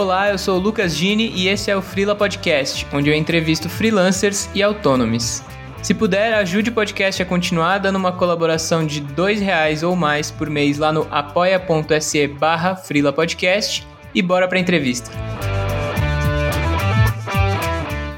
[0.00, 3.68] Olá, eu sou o Lucas Gini e esse é o Freela Podcast, onde eu entrevisto
[3.68, 5.42] freelancers e autônomos.
[5.82, 10.30] Se puder, ajude o podcast a continuar dando uma colaboração de R$ reais ou mais
[10.30, 12.80] por mês lá no apoia.se barra
[13.14, 15.10] Podcast e bora pra entrevista.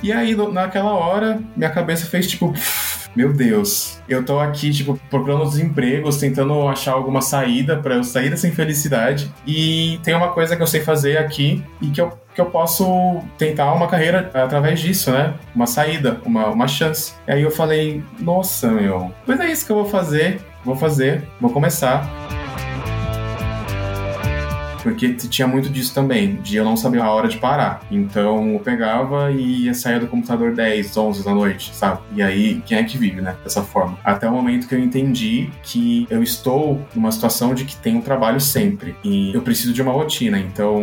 [0.04, 2.54] E aí, naquela hora, minha cabeça fez tipo
[3.14, 8.04] meu Deus, eu tô aqui, tipo, procurando os empregos, tentando achar alguma saída para eu
[8.04, 9.32] sair dessa infelicidade.
[9.46, 13.20] E tem uma coisa que eu sei fazer aqui e que eu, que eu posso
[13.36, 15.34] tentar uma carreira através disso, né?
[15.54, 17.12] Uma saída, uma, uma chance.
[17.26, 21.22] E aí eu falei, nossa, meu, pois é isso que eu vou fazer, vou fazer,
[21.40, 22.08] vou começar
[24.82, 27.80] porque tinha muito disso também, de eu não saber a hora de parar.
[27.90, 32.00] Então eu pegava e ia sair do computador 10, 11 da noite, sabe?
[32.14, 33.36] E aí, quem é que vive, né?
[33.42, 33.98] Dessa forma.
[34.04, 38.40] Até o momento que eu entendi que eu estou numa situação de que um trabalho
[38.40, 40.38] sempre e eu preciso de uma rotina.
[40.38, 40.82] Então,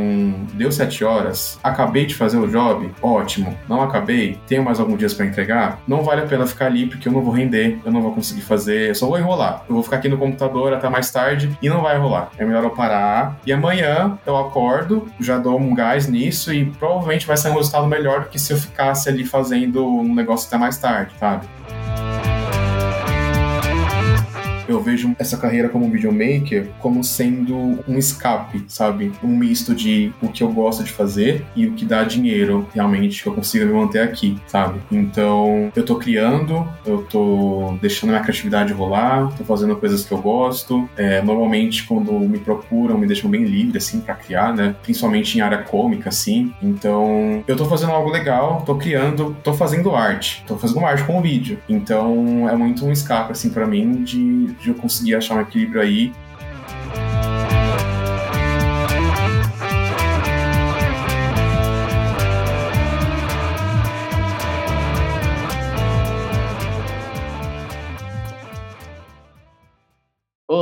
[0.53, 3.57] deu 7 horas, acabei de fazer o job, ótimo.
[3.67, 7.07] Não acabei, tenho mais alguns dias para entregar, não vale a pena ficar ali porque
[7.07, 9.63] eu não vou render, eu não vou conseguir fazer, eu só vou enrolar.
[9.67, 12.29] Eu vou ficar aqui no computador até mais tarde e não vai rolar.
[12.37, 13.88] É melhor eu parar e amanhã
[14.25, 18.29] eu acordo, já dou um gás nisso e provavelmente vai ser um resultado melhor do
[18.29, 21.47] que se eu ficasse ali fazendo um negócio até mais tarde, sabe?
[24.69, 29.11] Eu vejo essa carreira como videomaker como sendo um escape, sabe?
[29.23, 33.21] Um misto de o que eu gosto de fazer e o que dá dinheiro realmente
[33.23, 34.79] que eu consiga me manter aqui, sabe?
[34.91, 40.21] Então, eu tô criando, eu tô deixando minha criatividade rolar, tô fazendo coisas que eu
[40.21, 40.87] gosto.
[40.95, 44.75] É, normalmente, quando me procuram, me deixam bem livre, assim, para criar, né?
[44.83, 46.53] Principalmente em área cômica, assim.
[46.61, 50.43] Então, eu tô fazendo algo legal, tô criando, tô fazendo arte.
[50.47, 51.59] Tô fazendo arte com o vídeo.
[51.67, 55.81] Então, é muito um escape, assim, para mim de de eu conseguir achar um equilíbrio
[55.81, 56.13] aí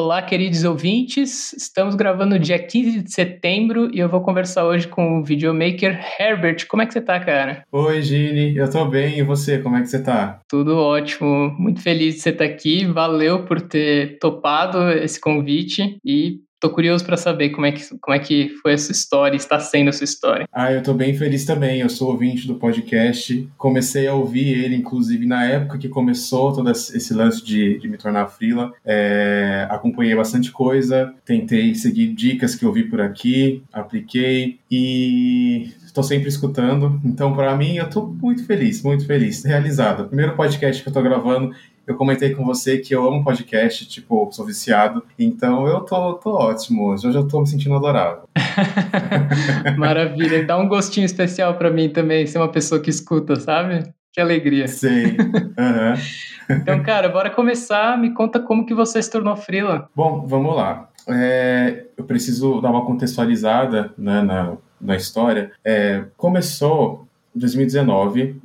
[0.08, 1.52] Olá, queridos ouvintes.
[1.52, 6.00] Estamos gravando no dia 15 de setembro e eu vou conversar hoje com o videomaker
[6.18, 6.66] Herbert.
[6.66, 7.66] Como é que você tá, cara?
[7.70, 8.56] Oi, Gini.
[8.56, 9.20] Eu tô bem.
[9.20, 9.60] E você?
[9.60, 10.40] Como é que você tá?
[10.48, 11.54] Tudo ótimo.
[11.60, 12.86] Muito feliz de você estar aqui.
[12.86, 18.16] Valeu por ter topado esse convite e Tô curioso para saber como é, que, como
[18.16, 20.48] é que foi essa história, está sendo essa história.
[20.52, 21.82] Ah, eu tô bem feliz também.
[21.82, 23.48] Eu sou ouvinte do podcast.
[23.56, 27.96] Comecei a ouvir ele, inclusive, na época que começou todo esse lance de, de me
[27.96, 28.74] tornar frila.
[28.84, 36.04] É, acompanhei bastante coisa, tentei seguir dicas que eu vi por aqui, apliquei e estou
[36.04, 37.00] sempre escutando.
[37.06, 40.08] Então, para mim, eu estou muito feliz, muito feliz, realizado.
[40.08, 41.54] Primeiro podcast que eu estou gravando
[41.88, 45.04] eu comentei com você que eu amo podcast, tipo, sou viciado.
[45.18, 47.08] Então eu tô, tô ótimo hoje.
[47.08, 48.24] Hoje eu tô me sentindo adorável.
[49.78, 50.46] Maravilha.
[50.46, 53.90] Dá um gostinho especial para mim também, ser uma pessoa que escuta, sabe?
[54.12, 54.68] Que alegria.
[54.68, 55.16] Sim.
[55.58, 56.56] Uhum.
[56.58, 57.98] então, cara, bora começar.
[57.98, 59.90] Me conta como que você se tornou freela.
[59.96, 60.90] Bom, vamos lá.
[61.08, 65.52] É, eu preciso dar uma contextualizada né, na, na história.
[65.64, 68.42] É, começou em 2019,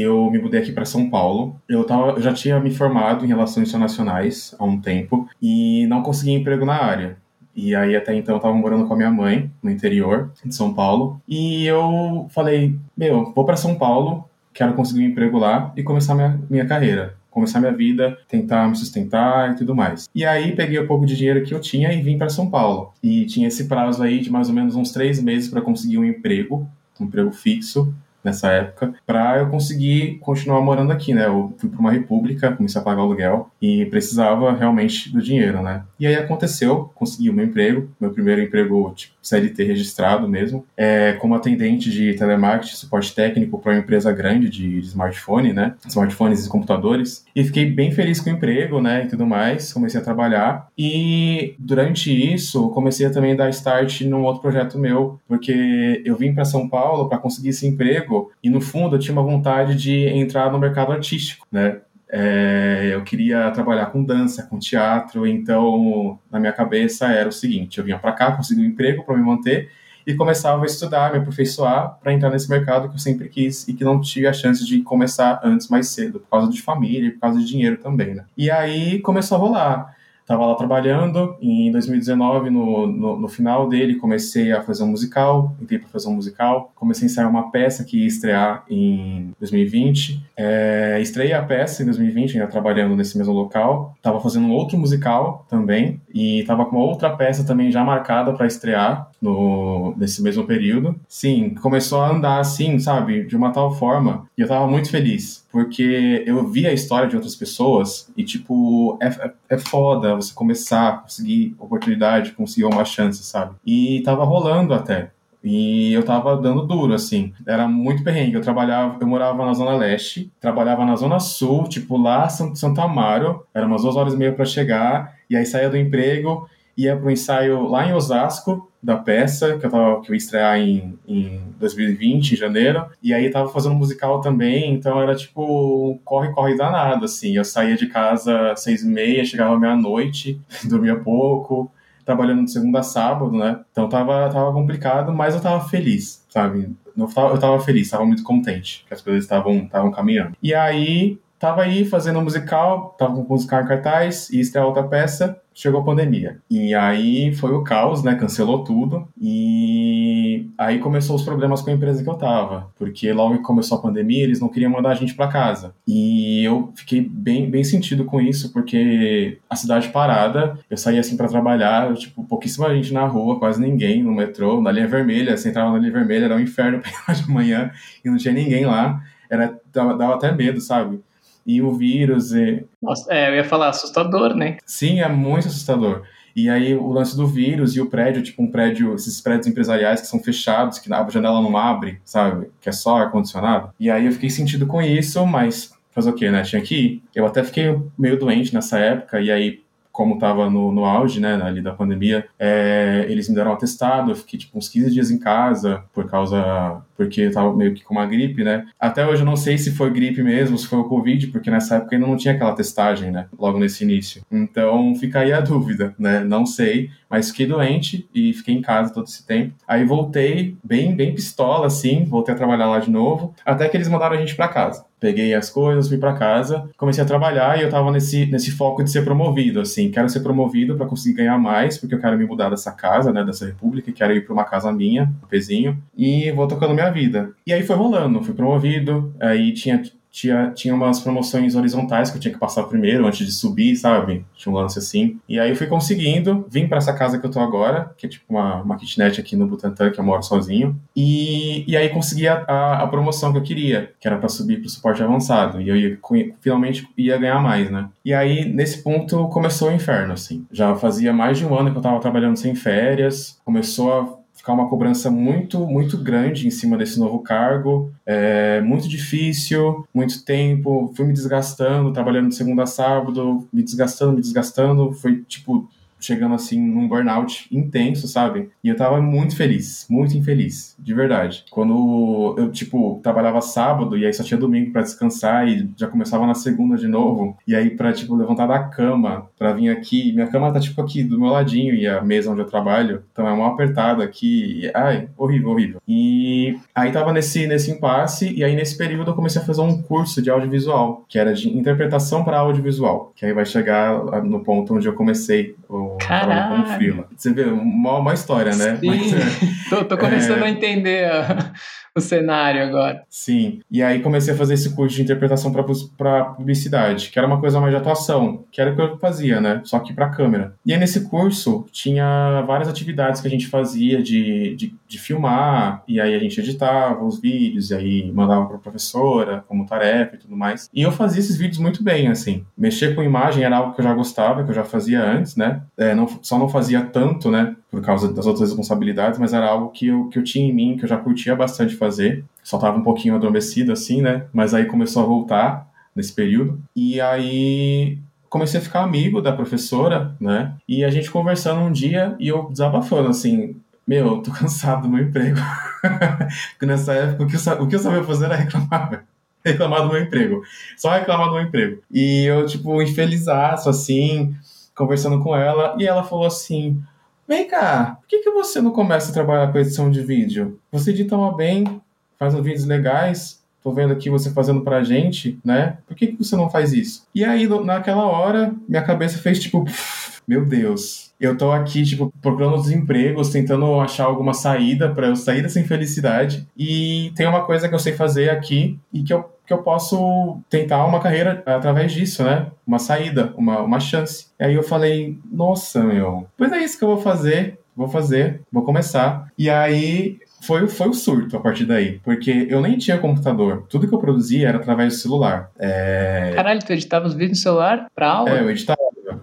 [0.00, 1.60] eu me mudei aqui para São Paulo.
[1.68, 6.02] Eu, tava, eu já tinha me formado em relações internacionais há um tempo e não
[6.02, 7.16] consegui emprego na área.
[7.54, 10.74] E aí até então eu tava morando com a minha mãe no interior de São
[10.74, 11.20] Paulo.
[11.26, 16.14] E eu falei, meu, vou para São Paulo, quero conseguir um emprego lá e começar
[16.14, 17.16] minha, minha carreira.
[17.30, 20.08] Começar minha vida, tentar me sustentar e tudo mais.
[20.14, 22.92] E aí peguei o pouco de dinheiro que eu tinha e vim para São Paulo.
[23.02, 26.04] E tinha esse prazo aí de mais ou menos uns três meses para conseguir um
[26.04, 26.66] emprego,
[26.98, 27.94] um emprego fixo
[28.26, 31.26] nessa época, para eu conseguir continuar morando aqui, né?
[31.26, 35.84] Eu fui para uma república, comecei a pagar aluguel e precisava realmente do dinheiro, né?
[35.98, 41.14] E aí aconteceu, consegui o meu emprego, meu primeiro emprego tipo CLT registrado mesmo, é,
[41.14, 45.74] como atendente de telemarketing, suporte técnico para uma empresa grande de, de smartphone, né?
[45.86, 47.24] Smartphones e computadores.
[47.34, 49.04] E fiquei bem feliz com o emprego, né?
[49.04, 49.72] E tudo mais.
[49.72, 55.18] Comecei a trabalhar e durante isso comecei a também dar start num outro projeto meu,
[55.26, 59.12] porque eu vim para São Paulo para conseguir esse emprego e no fundo eu tinha
[59.12, 61.78] uma vontade de entrar no mercado artístico, né?
[62.08, 67.78] É, eu queria trabalhar com dança, com teatro, então na minha cabeça era o seguinte:
[67.78, 69.70] eu vinha para cá, consegui um emprego para me manter
[70.06, 73.74] e começava a estudar, me aperfeiçoar para entrar nesse mercado que eu sempre quis e
[73.74, 77.20] que não tive a chance de começar antes mais cedo, por causa de família por
[77.20, 78.24] causa de dinheiro também, né?
[78.36, 79.95] E aí começou a rolar.
[80.26, 84.88] Estava lá trabalhando, e em 2019, no, no, no, final dele, comecei a fazer um
[84.88, 89.32] musical, entrei para fazer um musical, comecei a ensaiar uma peça que ia estrear em
[89.38, 90.20] 2020.
[90.36, 93.94] É, estreiei a peça em 2020, ainda trabalhando nesse mesmo local.
[93.98, 98.32] Estava fazendo um outro musical também, e estava com uma outra peça também já marcada
[98.32, 100.98] para estrear, no, nesse mesmo período.
[101.08, 104.26] Sim, começou a andar assim, sabe, de uma tal forma.
[104.36, 108.98] E eu tava muito feliz, porque eu vi a história de outras pessoas e, tipo,
[109.00, 113.54] é, é, é foda você começar, conseguir oportunidade, conseguir uma chance, sabe?
[113.64, 115.10] E tava rolando até.
[115.48, 117.32] E eu tava dando duro, assim.
[117.46, 118.34] Era muito perrengue.
[118.34, 123.46] Eu trabalhava, eu morava na Zona Leste, trabalhava na Zona Sul, tipo lá Santo Amaro.
[123.54, 125.14] Era umas duas horas e meia para chegar.
[125.30, 129.70] E aí saía do emprego, ia pro ensaio lá em Osasco, da peça, que eu,
[129.70, 132.86] tava, que eu ia estrear em, em 2020, em janeiro.
[133.02, 137.36] E aí tava fazendo musical também, então era tipo corre, corre danado, assim.
[137.36, 141.70] Eu saía de casa às seis e meia, chegava meia-noite, dormia pouco
[142.06, 143.60] trabalhando de segunda a sábado, né?
[143.72, 146.72] Então tava, tava complicado, mas eu tava feliz, sabe?
[146.96, 150.36] Eu tava, eu tava feliz, tava muito contente que as coisas estavam caminhando.
[150.40, 154.66] E aí, tava aí fazendo um musical, tava com um musical em cartaz, e estrear
[154.66, 156.38] outra peça, chegou a pandemia.
[156.50, 158.14] E aí foi o caos, né?
[158.14, 159.08] Cancelou tudo.
[159.18, 162.70] E aí começou os problemas com a empresa que eu tava.
[162.78, 165.74] Porque logo que começou a pandemia, eles não queriam mandar a gente para casa.
[165.88, 171.16] E eu fiquei bem, bem sentido com isso, porque a cidade parada, eu saía assim
[171.16, 175.38] para trabalhar, tipo, pouquíssima gente na rua, quase ninguém no metrô, na linha vermelha.
[175.38, 177.70] Você entrava na linha vermelha, era um inferno pra de manhã
[178.04, 179.02] e não tinha ninguém lá.
[179.30, 181.00] Era, dava, dava até medo, sabe?
[181.46, 182.32] E o vírus.
[182.32, 182.64] E...
[182.82, 184.56] Nossa, é, eu ia falar assustador, né?
[184.66, 186.02] Sim, é muito assustador.
[186.34, 190.02] E aí o lance do vírus e o prédio, tipo um prédio, esses prédios empresariais
[190.02, 192.50] que são fechados, que a janela não abre, sabe?
[192.60, 193.70] Que é só ar-condicionado.
[193.80, 196.42] E aí eu fiquei sentido com isso, mas fazer o quê, né?
[196.42, 197.02] Tinha que ir.
[197.14, 199.60] Eu até fiquei meio doente nessa época, e aí
[199.96, 204.10] como estava no, no auge, né, ali da pandemia, é, eles me deram um atestado,
[204.10, 207.82] eu fiquei, tipo, uns 15 dias em casa, por causa, porque eu tava meio que
[207.82, 208.66] com uma gripe, né.
[208.78, 211.76] Até hoje eu não sei se foi gripe mesmo, se foi o Covid, porque nessa
[211.76, 214.20] época ainda não tinha aquela testagem, né, logo nesse início.
[214.30, 218.92] Então, fica aí a dúvida, né, não sei, mas fiquei doente e fiquei em casa
[218.92, 219.54] todo esse tempo.
[219.66, 223.88] Aí voltei bem, bem pistola, assim, voltei a trabalhar lá de novo, até que eles
[223.88, 227.62] mandaram a gente para casa peguei as coisas, fui para casa, comecei a trabalhar e
[227.62, 231.38] eu tava nesse, nesse foco de ser promovido, assim, quero ser promovido para conseguir ganhar
[231.38, 234.44] mais, porque eu quero me mudar dessa casa, né, dessa república, quero ir para uma
[234.44, 237.30] casa minha, um pezinho, e vou tocando minha vida.
[237.46, 239.82] E aí foi rolando, fui promovido, aí tinha
[240.16, 244.24] tinha, tinha umas promoções horizontais que eu tinha que passar primeiro antes de subir, sabe?
[244.34, 245.20] Tinha um lance assim.
[245.28, 248.08] E aí eu fui conseguindo, vim para essa casa que eu tô agora, que é
[248.08, 250.74] tipo uma, uma kitnet aqui no Butantã, que eu moro sozinho.
[250.96, 254.58] E, e aí consegui a, a, a promoção que eu queria, que era para subir
[254.58, 255.60] pro suporte avançado.
[255.60, 255.98] E eu ia,
[256.40, 257.90] finalmente ia ganhar mais, né?
[258.02, 260.46] E aí, nesse ponto, começou o inferno, assim.
[260.50, 264.15] Já fazia mais de um ano que eu tava trabalhando sem férias, começou a
[264.46, 267.92] ficar uma cobrança muito, muito grande em cima desse novo cargo.
[268.06, 270.92] É muito difícil, muito tempo.
[270.94, 274.92] Fui me desgastando, trabalhando de segunda a sábado, me desgastando, me desgastando.
[274.92, 278.50] Foi tipo chegando assim num burnout intenso, sabe?
[278.62, 281.44] E eu tava muito feliz, muito infeliz, de verdade.
[281.50, 286.26] Quando eu, tipo, trabalhava sábado e aí só tinha domingo para descansar e já começava
[286.26, 287.36] na segunda de novo.
[287.46, 290.12] E aí pra, tipo, levantar da cama pra vir aqui.
[290.12, 293.02] Minha cama tá, tipo, aqui do meu ladinho e a mesa onde eu trabalho.
[293.12, 294.70] Então é uma apertada aqui.
[294.74, 295.80] Ai, horrível, horrível.
[295.86, 299.82] E aí tava nesse, nesse impasse e aí nesse período eu comecei a fazer um
[299.82, 303.12] curso de audiovisual, que era de interpretação para audiovisual.
[303.14, 306.48] Que aí vai chegar no ponto onde eu comecei o Caralho.
[306.48, 307.08] como frila.
[307.16, 308.76] Você vê, uma, uma história, né?
[308.76, 308.86] Sim.
[308.86, 310.46] Mas, é, tô, tô, começando é...
[310.46, 311.52] a entender a,
[311.98, 313.02] o cenário agora.
[313.08, 313.60] Sim.
[313.70, 317.58] E aí comecei a fazer esse curso de interpretação para publicidade, que era uma coisa
[317.58, 319.62] mais de atuação, que era o que eu fazia, né?
[319.64, 320.54] Só que para câmera.
[320.64, 325.82] E aí nesse curso tinha várias atividades que a gente fazia de, de, de filmar,
[325.88, 330.18] e aí a gente editava os vídeos, e aí mandava para professora como tarefa e
[330.18, 330.68] tudo mais.
[330.74, 332.44] E eu fazia esses vídeos muito bem, assim.
[332.56, 335.62] Mexer com imagem era algo que eu já gostava, que eu já fazia antes, né?
[335.76, 337.56] É, não, só não fazia tanto, né?
[337.70, 340.76] Por causa das outras responsabilidades, mas era algo que eu, que eu tinha em mim,
[340.76, 342.24] que eu já curtia bastante fazer.
[342.42, 344.26] Só tava um pouquinho adormecido, assim, né?
[344.32, 346.60] Mas aí começou a voltar nesse período.
[346.74, 350.54] E aí comecei a ficar amigo da professora, né?
[350.68, 353.56] E a gente conversando um dia e eu desabafando, assim,
[353.86, 355.38] meu, eu tô cansado do meu emprego.
[356.52, 359.04] Porque nessa época o que, eu, o que eu sabia fazer era reclamar,
[359.44, 360.42] reclamar do meu emprego.
[360.76, 361.82] Só reclamar do meu emprego.
[361.90, 364.34] E eu, tipo, infelizaço, assim,
[364.74, 366.82] conversando com ela, e ela falou assim:
[367.28, 370.60] Vem cá, por que, que você não começa a trabalhar com edição de vídeo?
[370.70, 371.82] Você edita uma bem,
[372.16, 375.78] faz uns vídeos legais, tô vendo aqui você fazendo pra gente, né?
[375.88, 377.04] Por que, que você não faz isso?
[377.12, 379.64] E aí, naquela hora, minha cabeça fez tipo,
[380.26, 385.16] meu Deus, eu tô aqui, tipo, procurando os empregos, tentando achar alguma saída para eu
[385.16, 386.46] sair dessa infelicidade.
[386.56, 390.40] E tem uma coisa que eu sei fazer aqui e que eu que eu posso
[390.50, 392.48] tentar uma carreira através disso, né?
[392.66, 394.26] Uma saída, uma, uma chance.
[394.40, 397.56] E aí eu falei, nossa, meu, pois é isso que eu vou fazer.
[397.76, 399.28] vou fazer, vou começar.
[399.38, 403.64] E aí foi, foi o surto a partir daí, porque eu nem tinha computador.
[403.68, 405.50] Tudo que eu produzia era através do celular.
[405.58, 406.32] É...
[406.34, 408.30] Caralho, tu editava os vídeos no celular pra aula?
[408.30, 408.80] É, eu editava,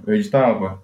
[0.07, 0.81] eu editava.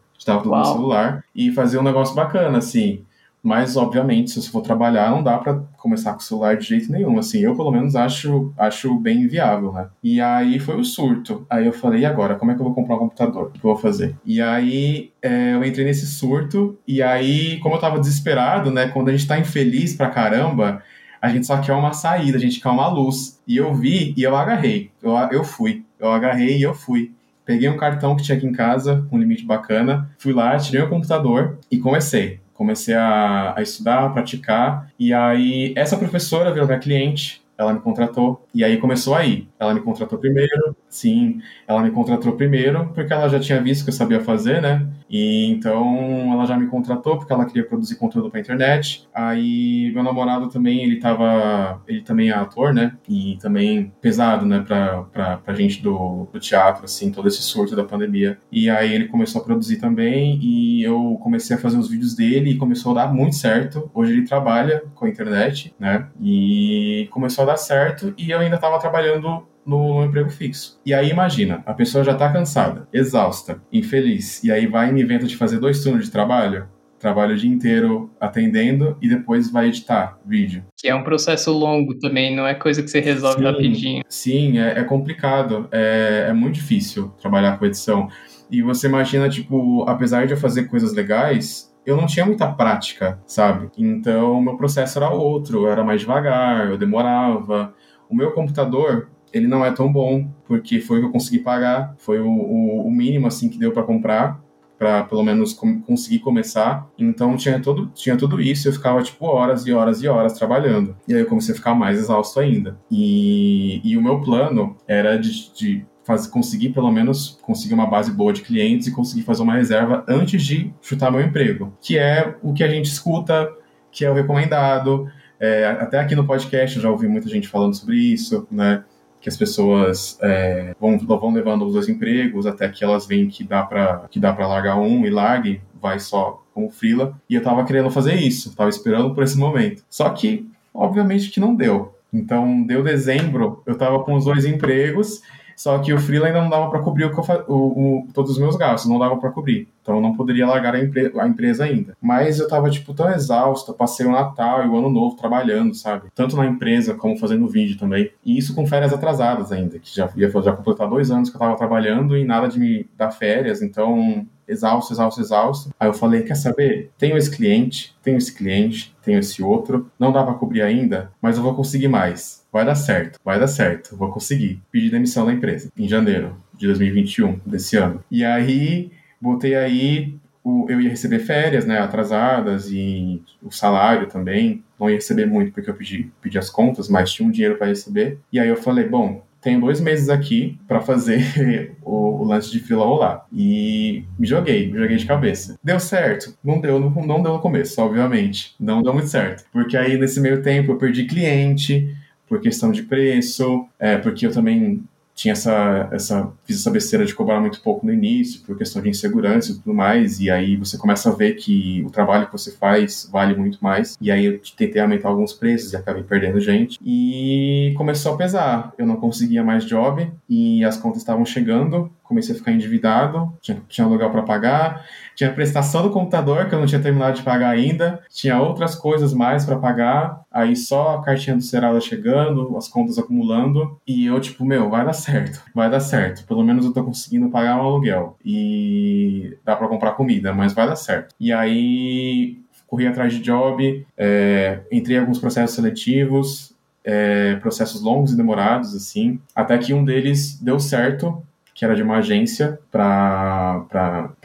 [0.49, 0.59] Uau.
[0.59, 3.03] no celular e fazia um negócio bacana, assim.
[3.41, 6.91] Mas, obviamente, se você for trabalhar, não dá para começar com o celular de jeito
[6.91, 7.17] nenhum.
[7.17, 9.87] Assim, eu, pelo menos, acho, acho bem inviável, né?
[10.03, 11.45] E aí foi o surto.
[11.49, 12.35] Aí eu falei, e agora?
[12.35, 13.43] Como é que eu vou comprar um computador?
[13.43, 14.15] O que eu vou fazer?
[14.25, 16.77] E aí é, eu entrei nesse surto.
[16.85, 18.89] E aí, como eu tava desesperado, né?
[18.89, 20.83] Quando a gente tá infeliz pra caramba,
[21.21, 23.41] a gente só quer uma saída, a gente quer uma luz.
[23.47, 24.91] E eu vi e eu agarrei.
[25.01, 25.85] Eu, eu fui.
[25.97, 27.13] Eu agarrei e eu fui.
[27.49, 30.83] Peguei um cartão que tinha aqui em casa, com um limite bacana, fui lá, tirei
[30.83, 36.67] o computador e comecei comecei a, a estudar, a praticar, e aí essa professora virou
[36.67, 39.47] minha cliente, ela me contratou, e aí começou aí.
[39.59, 43.89] Ela me contratou primeiro, sim, ela me contratou primeiro porque ela já tinha visto que
[43.89, 44.87] eu sabia fazer, né?
[45.09, 49.07] E então ela já me contratou porque ela queria produzir conteúdo para internet.
[49.13, 52.95] Aí meu namorado também, ele tava, ele também é ator, né?
[53.07, 57.83] E também pesado, né, pra, pra, gente do, do teatro, assim, todo esse surto da
[57.83, 58.37] pandemia.
[58.49, 62.51] E aí ele começou a produzir também e eu comecei a fazer os vídeos dele
[62.51, 63.91] e começou a dar muito certo.
[63.93, 66.07] Hoje ele trabalha com a internet, né?
[66.21, 70.79] E começou a dar certo e eu ainda tava trabalhando no, no, emprego fixo.
[70.85, 75.01] E aí imagina, a pessoa já está cansada, exausta, infeliz, e aí vai e me
[75.01, 76.67] inventa de fazer dois turnos de trabalho,
[76.99, 80.65] trabalha o dia inteiro atendendo e depois vai editar vídeo.
[80.77, 84.03] Que é um processo longo também, não é coisa que você resolve sim, rapidinho.
[84.09, 88.09] Sim, é, é complicado, é, é muito difícil trabalhar com edição.
[88.51, 93.19] E você imagina, tipo, apesar de eu fazer coisas legais, eu não tinha muita prática,
[93.25, 93.69] sabe?
[93.77, 97.73] Então, meu processo era outro, eu era mais devagar, eu demorava.
[98.09, 101.95] O meu computador, ele não é tão bom, porque foi o que eu consegui pagar,
[101.97, 104.41] foi o, o, o mínimo assim que deu para comprar,
[104.79, 106.87] para pelo menos com, conseguir começar.
[106.97, 110.95] Então tinha tudo, tinha tudo isso, eu ficava tipo horas e horas e horas trabalhando.
[111.07, 112.79] E aí eu comecei a ficar mais exausto ainda.
[112.89, 118.11] E, e o meu plano era de, de fazer, conseguir pelo menos conseguir uma base
[118.11, 122.35] boa de clientes e conseguir fazer uma reserva antes de chutar meu emprego, que é
[122.41, 123.51] o que a gente escuta,
[123.91, 125.11] que é o recomendado.
[125.39, 128.83] É, até aqui no podcast eu já ouvi muita gente falando sobre isso, né?
[129.21, 133.43] Que as pessoas é, vão, vão levando os dois empregos até que elas veem que
[133.43, 137.19] dá para que dá para largar um e largue, vai só como frila.
[137.29, 139.83] E eu tava querendo fazer isso, tava esperando por esse momento.
[139.89, 141.95] Só que, obviamente, que não deu.
[142.11, 145.21] Então, deu dezembro, eu tava com os dois empregos
[145.59, 147.11] só que o freela ainda não dava para cobrir o,
[147.49, 149.67] o, o, todos os meus gastos, não dava para cobrir.
[149.81, 151.97] Então eu não poderia largar a, empre a, empresa ainda.
[152.01, 156.07] Mas eu tava, tipo, tão exausto, passei o Natal e o Ano Novo trabalhando, sabe?
[156.15, 158.09] Tanto na empresa como fazendo vídeo também.
[158.25, 161.39] E isso com férias atrasadas ainda, que já ia já completar dois anos que eu
[161.39, 165.69] tava trabalhando e nada de me dar férias, então exausto, exausto, exausto.
[165.77, 166.89] Aí eu falei, quer saber?
[166.97, 171.35] Tenho esse cliente, tenho esse cliente, tenho esse outro, não dá para cobrir ainda, mas
[171.35, 174.61] eu vou conseguir mais vai dar certo, vai dar certo, vou conseguir.
[174.71, 178.03] Pedi demissão da empresa em janeiro de 2021, desse ano.
[178.11, 178.91] E aí,
[179.21, 184.63] botei aí, o, eu ia receber férias, né, atrasadas e o salário também.
[184.79, 187.67] Não ia receber muito porque eu pedi, pedi as contas, mas tinha um dinheiro para
[187.67, 188.19] receber.
[188.31, 192.59] E aí eu falei, bom, tenho dois meses aqui para fazer o, o, lance de
[192.59, 193.25] fila rolar.
[193.31, 195.57] E me joguei, me joguei de cabeça.
[195.63, 196.33] Deu certo?
[196.43, 198.55] Não deu, não, não deu no começo, obviamente.
[198.59, 199.45] Não deu muito certo.
[199.51, 201.95] Porque aí, nesse meio tempo, eu perdi cliente,
[202.29, 204.83] por questão de preço, é, porque eu também
[205.19, 208.87] tinha essa, essa, fiz essa besteira de cobrar muito pouco no início, por questão de
[208.87, 212.51] insegurança e tudo mais, e aí você começa a ver que o trabalho que você
[212.51, 216.79] faz vale muito mais, e aí eu tentei aumentar alguns preços e acabei perdendo gente,
[216.81, 222.33] e começou a pesar, eu não conseguia mais job, e as contas estavam chegando, comecei
[222.33, 224.83] a ficar endividado, tinha, tinha aluguel para pagar,
[225.15, 228.73] tinha a prestação do computador que eu não tinha terminado de pagar ainda, tinha outras
[228.73, 234.07] coisas mais para pagar, aí só a cartinha do Serasa chegando, as contas acumulando, e
[234.07, 237.57] eu tipo, meu, vai dar certo, vai dar certo, pelo menos eu tô conseguindo pagar
[237.57, 241.13] um aluguel e dá para comprar comida, mas vai dar certo.
[241.19, 248.13] E aí corri atrás de job, é, entrei em alguns processos seletivos, é, processos longos
[248.13, 251.21] e demorados, assim, até que um deles deu certo,
[251.59, 253.65] que era de uma agência para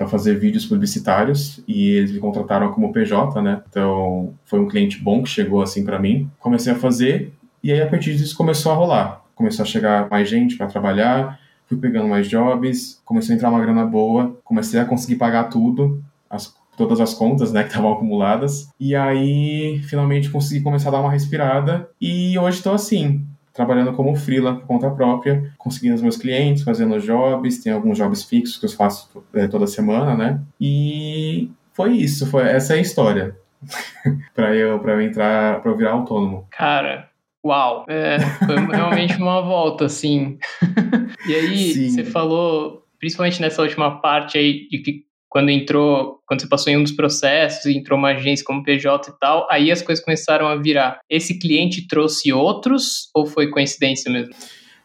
[0.07, 3.61] fazer vídeos publicitários e eles me contrataram como PJ, né?
[3.69, 6.31] Então foi um cliente bom que chegou assim para mim.
[6.39, 9.25] Comecei a fazer e aí a partir disso começou a rolar.
[9.35, 13.61] Começou a chegar mais gente para trabalhar, fui pegando mais jobs, começou a entrar uma
[13.61, 18.69] grana boa, comecei a conseguir pagar tudo, as, todas as contas, né, que estavam acumuladas.
[18.79, 24.17] E aí finalmente consegui começar a dar uma respirada e hoje estou assim, trabalhando como
[24.17, 28.67] freela por conta própria, conseguindo os meus clientes, fazendo jobs, tem alguns jobs fixos que
[28.67, 30.41] eu faço é, toda semana, né?
[30.61, 33.37] E foi isso, foi essa é a história.
[34.35, 36.47] para eu para eu entrar, para eu virar autônomo.
[36.51, 37.09] Cara,
[37.47, 40.37] uau, é, foi realmente uma volta assim.
[41.27, 41.91] e aí, Sim.
[41.91, 46.77] você falou principalmente nessa última parte aí de que quando entrou, quando você passou em
[46.77, 50.55] um dos processos, entrou uma agência como PJ e tal, aí as coisas começaram a
[50.55, 51.01] virar.
[51.11, 54.33] Esse cliente trouxe outros ou foi coincidência mesmo?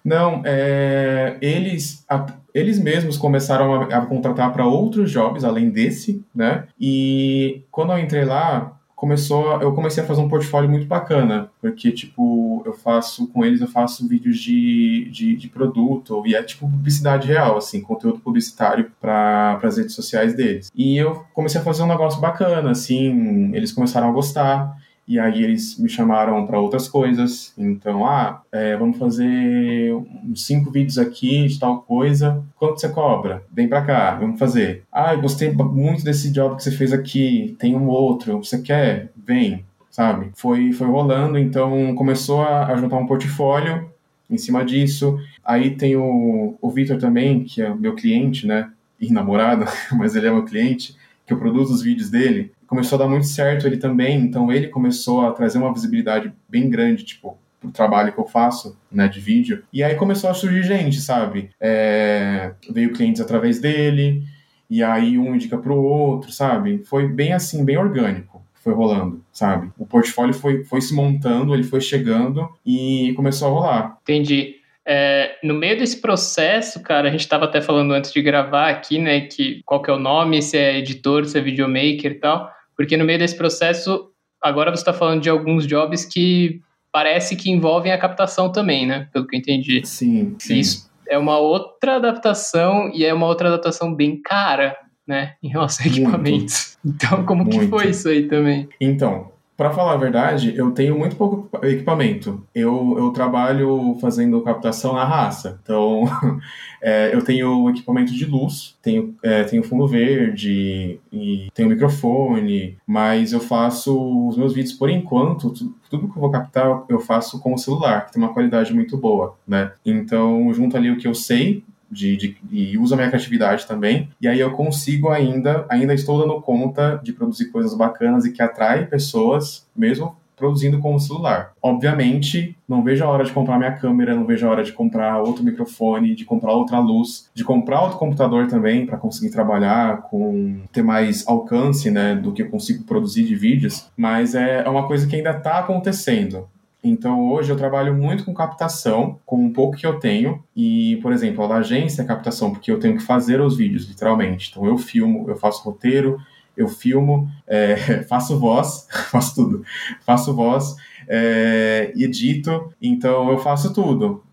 [0.03, 6.25] Não, é, eles, a, eles mesmos começaram a, a contratar para outros jobs além desse,
[6.34, 6.63] né?
[6.82, 11.89] E quando eu entrei lá, começou, eu comecei a fazer um portfólio muito bacana, porque,
[11.89, 16.70] tipo, eu faço, com eles eu faço vídeos de, de, de produto, e é tipo
[16.70, 20.70] publicidade real, assim, conteúdo publicitário para as redes sociais deles.
[20.75, 24.77] E eu comecei a fazer um negócio bacana, assim, eles começaram a gostar,
[25.10, 27.51] e aí eles me chamaram para outras coisas.
[27.58, 29.92] Então, ah, é, vamos fazer
[30.24, 32.44] uns cinco vídeos aqui de tal coisa.
[32.56, 33.44] Quanto você cobra?
[33.51, 34.84] Vem para cá, vamos fazer.
[34.92, 37.56] Ah, eu gostei muito desse job que você fez aqui.
[37.58, 38.38] Tem um outro.
[38.38, 39.12] Você quer?
[39.18, 40.30] Vem, sabe?
[40.36, 41.39] Foi, foi rolando.
[41.39, 43.89] Então, começou a, a juntar um portfólio
[44.30, 45.18] em cima disso.
[45.44, 48.70] Aí tem o, o Vitor também, que é meu cliente, né?
[49.01, 49.66] E namorado,
[49.98, 53.26] mas ele é meu cliente, que eu produzo os vídeos dele começou a dar muito
[53.26, 58.14] certo ele também, então ele começou a trazer uma visibilidade bem grande, tipo, pro trabalho
[58.14, 59.64] que eu faço, né, de vídeo.
[59.74, 61.50] E aí começou a surgir gente, sabe?
[61.60, 62.54] É...
[62.72, 64.24] Veio clientes através dele,
[64.70, 66.84] e aí um indica pro outro, sabe?
[66.86, 68.40] Foi bem assim, bem orgânico.
[68.64, 69.72] Foi rolando, sabe?
[69.78, 73.98] O portfólio foi, foi se montando, ele foi chegando e começou a rolar.
[74.04, 74.56] Entendi.
[74.86, 79.00] É, no meio desse processo, cara, a gente estava até falando antes de gravar aqui,
[79.00, 82.52] né, que qual que é o nome, se é editor, se é videomaker e tal.
[82.80, 84.10] Porque no meio desse processo,
[84.42, 86.62] agora você está falando de alguns jobs que
[86.94, 89.10] parece que envolvem a captação também, né?
[89.12, 89.86] Pelo que eu entendi.
[89.86, 90.60] Sim, sim.
[90.60, 95.34] Isso é uma outra adaptação e é uma outra adaptação bem cara, né?
[95.44, 96.78] Em relação a equipamentos.
[96.82, 96.96] Muito.
[96.96, 97.60] Então, como Muito.
[97.60, 98.70] que foi isso aí também?
[98.80, 102.41] Então, para falar a verdade, eu tenho muito pouco equipamento.
[102.56, 105.60] Eu, eu trabalho fazendo captação na raça.
[105.62, 106.06] Então,
[106.82, 113.34] é, eu tenho equipamento de luz, tenho, é, tenho fundo verde e tenho microfone, mas
[113.34, 117.38] eu faço os meus vídeos por enquanto, tudo, tudo que eu vou captar eu faço
[117.41, 119.74] com o celular, que tem uma qualidade muito boa, né?
[119.86, 124.10] Então, junto ali o que eu sei de, de, e uso a minha criatividade também.
[124.21, 128.41] E aí eu consigo ainda, ainda estou dando conta de produzir coisas bacanas e que
[128.41, 131.52] atraem pessoas, mesmo produzindo com o celular.
[131.62, 135.21] Obviamente, não vejo a hora de comprar minha câmera, não vejo a hora de comprar
[135.21, 140.62] outro microfone, de comprar outra luz, de comprar outro computador também para conseguir trabalhar com
[140.71, 143.91] ter mais alcance, né, do que eu consigo produzir de vídeos.
[143.97, 146.47] Mas é, é uma coisa que ainda está acontecendo.
[146.84, 150.44] Então, hoje eu trabalho muito com captação, com um pouco que eu tenho.
[150.56, 154.50] E, por exemplo, a agência é captação, porque eu tenho que fazer os vídeos, literalmente.
[154.50, 156.20] Então, eu filmo, eu faço roteiro,
[156.56, 159.63] eu filmo, é, faço voz, faço tudo.
[160.06, 160.76] Faço voz,
[161.08, 164.24] é, edito, então eu faço tudo.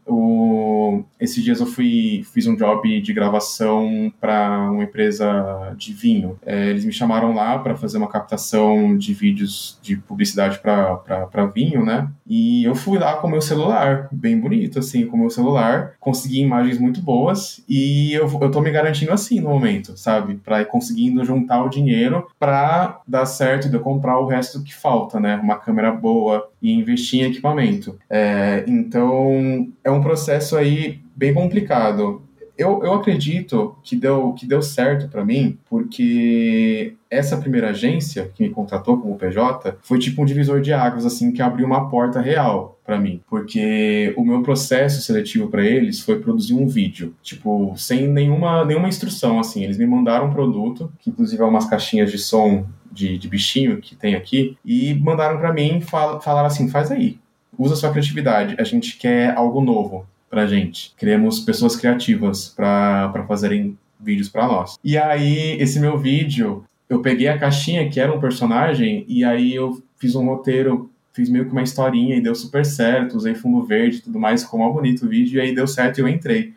[1.19, 6.39] Esses dias eu fui fiz um job de gravação para uma empresa de vinho.
[6.45, 11.85] É, eles me chamaram lá para fazer uma captação de vídeos de publicidade para vinho,
[11.85, 12.09] né?
[12.27, 16.79] E eu fui lá com meu celular, bem bonito, assim, com meu celular, consegui imagens
[16.79, 20.35] muito boas e eu, eu tô me garantindo assim no momento, sabe?
[20.37, 24.75] Para ir conseguindo juntar o dinheiro para dar certo de eu comprar o resto que
[24.75, 25.37] falta, né?
[25.37, 27.97] Uma câmera boa e investir em equipamento.
[28.11, 32.26] É, então, é um processo aí bem complicado.
[32.59, 38.43] Eu, eu acredito que deu, que deu certo para mim, porque essa primeira agência que
[38.43, 42.21] me contratou como PJ foi tipo um divisor de águas, assim, que abriu uma porta
[42.21, 43.21] real para mim.
[43.29, 48.89] Porque o meu processo seletivo para eles foi produzir um vídeo, tipo, sem nenhuma, nenhuma
[48.89, 49.63] instrução, assim.
[49.63, 53.77] Eles me mandaram um produto, que inclusive é umas caixinhas de som de, de bichinho
[53.79, 57.19] que tem aqui, e mandaram para mim fal, falaram assim: faz aí,
[57.59, 60.93] usa sua criatividade, a gente quer algo novo pra gente.
[60.99, 64.79] Queremos pessoas criativas para fazerem vídeos para nós.
[64.85, 69.55] E aí, esse meu vídeo, eu peguei a caixinha que era um personagem e aí
[69.55, 73.65] eu fiz um roteiro, fiz meio que uma historinha e deu super certo, usei fundo
[73.65, 76.09] verde e tudo mais, ficou mal bonito o vídeo e aí deu certo e eu
[76.09, 76.53] entrei.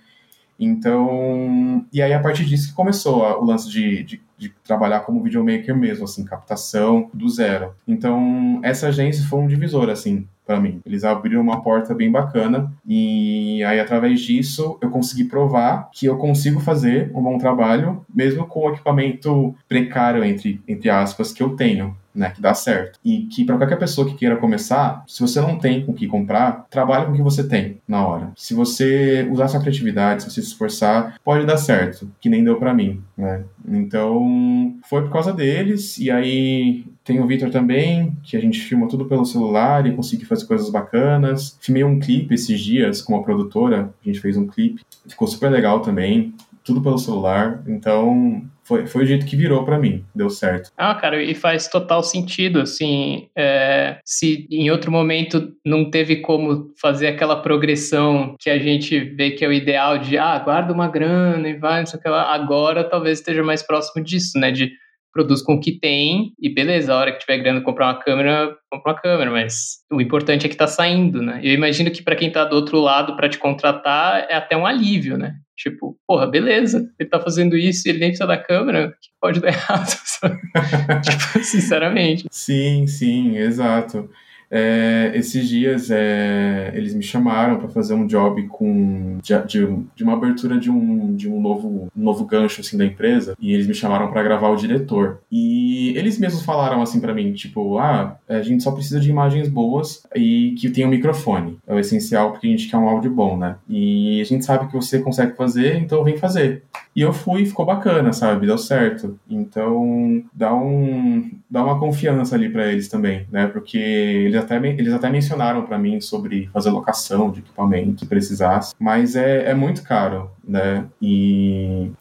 [0.60, 5.24] Então, e aí a partir disso que começou o lance de, de, de, trabalhar como
[5.24, 7.74] videomaker mesmo, assim, captação do zero.
[7.88, 10.82] Então, essa agência foi um divisor, assim, para mim.
[10.84, 16.18] Eles abriram uma porta bem bacana e aí através disso eu consegui provar que eu
[16.18, 21.56] consigo fazer um bom trabalho, mesmo com o equipamento precário entre entre aspas que eu
[21.56, 23.00] tenho, né, que dá certo.
[23.06, 26.08] E que para qualquer pessoa que queira começar, se você não tem com o que
[26.08, 28.32] comprar, trabalhe com o que você tem na hora.
[28.36, 32.58] Se você usar sua criatividade, se você se esforçar, pode dar certo, que nem deu
[32.58, 33.44] para mim, né?
[33.68, 38.88] Então, foi por causa deles e aí tem o Victor também, que a gente filma
[38.88, 41.58] tudo pelo celular e consegui fazer coisas bacanas.
[41.60, 45.50] Filmei um clipe esses dias com uma produtora, a gente fez um clipe, ficou super
[45.50, 47.64] legal também, tudo pelo celular.
[47.68, 50.72] Então, foi, foi o jeito que virou para mim, deu certo.
[50.78, 56.72] Ah, cara, e faz total sentido, assim, é, se em outro momento não teve como
[56.80, 60.88] fazer aquela progressão que a gente vê que é o ideal de, ah, guarda uma
[60.88, 64.52] grana e vai, não sei o que lá, agora talvez esteja mais próximo disso, né,
[64.52, 64.72] de
[65.14, 68.56] produz com o que tem e beleza, a hora que tiver grana comprar uma câmera,
[68.72, 71.40] compra uma câmera, mas o importante é que tá saindo, né?
[71.44, 74.66] Eu imagino que para quem tá do outro lado para te contratar é até um
[74.66, 75.36] alívio, né?
[75.58, 79.42] Tipo, porra, beleza, ele tá fazendo isso e ele nem precisa da câmera, que pode
[79.42, 79.90] dar errado,
[81.04, 82.26] tipo, sinceramente.
[82.32, 84.10] Sim, sim, exato.
[84.52, 90.14] É, esses dias é, eles me chamaram para fazer um job com de, de, uma
[90.14, 93.74] abertura de um, de um novo, um novo gancho assim da empresa e eles me
[93.74, 95.20] chamaram para gravar o diretor.
[95.32, 99.48] E eles mesmos falaram assim para mim tipo ah a gente só precisa de imagens
[99.48, 101.60] boas e que tenha um microfone.
[101.68, 103.56] É o essencial porque a gente quer um áudio bom né?
[103.68, 106.64] E a gente sabe que você consegue fazer então vem fazer
[107.00, 112.50] e eu fui ficou bacana sabe deu certo então dá um dá uma confiança ali
[112.50, 117.32] para eles também né porque eles até, eles até mencionaram para mim sobre fazer locação
[117.32, 120.86] de equipamento, se precisasse, mas é, é muito caro, né?
[121.02, 121.92] E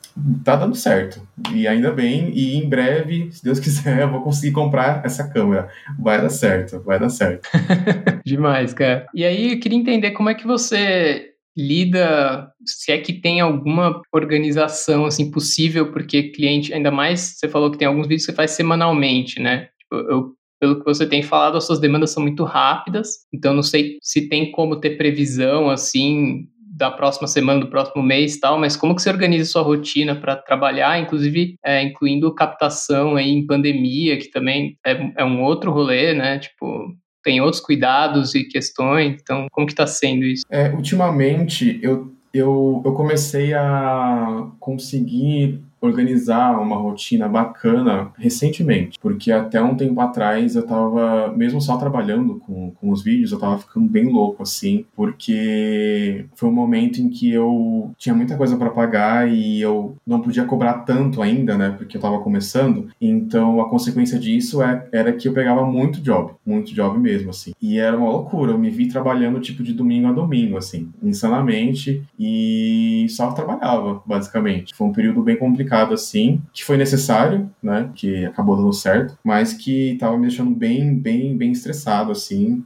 [0.44, 1.20] tá dando certo.
[1.52, 5.68] E ainda bem, e em breve, se Deus quiser, eu vou conseguir comprar essa câmera.
[5.98, 7.48] Vai dar certo, vai dar certo.
[8.24, 9.06] Demais, cara.
[9.14, 14.00] E aí, eu queria entender como é que você lida, se é que tem alguma
[14.12, 18.36] organização assim possível, porque cliente, ainda mais você falou que tem alguns vídeos que você
[18.36, 19.68] faz semanalmente, né?
[19.78, 23.62] Tipo, eu pelo que você tem falado, as suas demandas são muito rápidas, então não
[23.62, 28.58] sei se tem como ter previsão assim da próxima semana, do próximo mês e tal,
[28.58, 33.46] mas como que você organiza sua rotina para trabalhar, inclusive é, incluindo captação aí em
[33.46, 36.38] pandemia, que também é, é um outro rolê, né?
[36.38, 40.44] Tipo, tem outros cuidados e questões, então como que está sendo isso?
[40.50, 49.62] É, ultimamente eu, eu, eu comecei a conseguir organizar uma rotina bacana recentemente, porque até
[49.62, 53.88] um tempo atrás eu tava, mesmo só trabalhando com, com os vídeos, eu tava ficando
[53.88, 59.30] bem louco assim, porque foi um momento em que eu tinha muita coisa para pagar
[59.30, 64.18] e eu não podia cobrar tanto ainda, né, porque eu tava começando, então a consequência
[64.18, 68.10] disso é, era que eu pegava muito job, muito job mesmo, assim, e era uma
[68.10, 74.02] loucura, eu me vi trabalhando tipo de domingo a domingo, assim, insanamente, e só trabalhava,
[74.04, 74.74] basicamente.
[74.74, 77.90] Foi um período bem complicado complicado assim, que foi necessário, né?
[77.94, 82.64] Que acabou dando certo, mas que tava me deixando bem, bem, bem estressado, assim.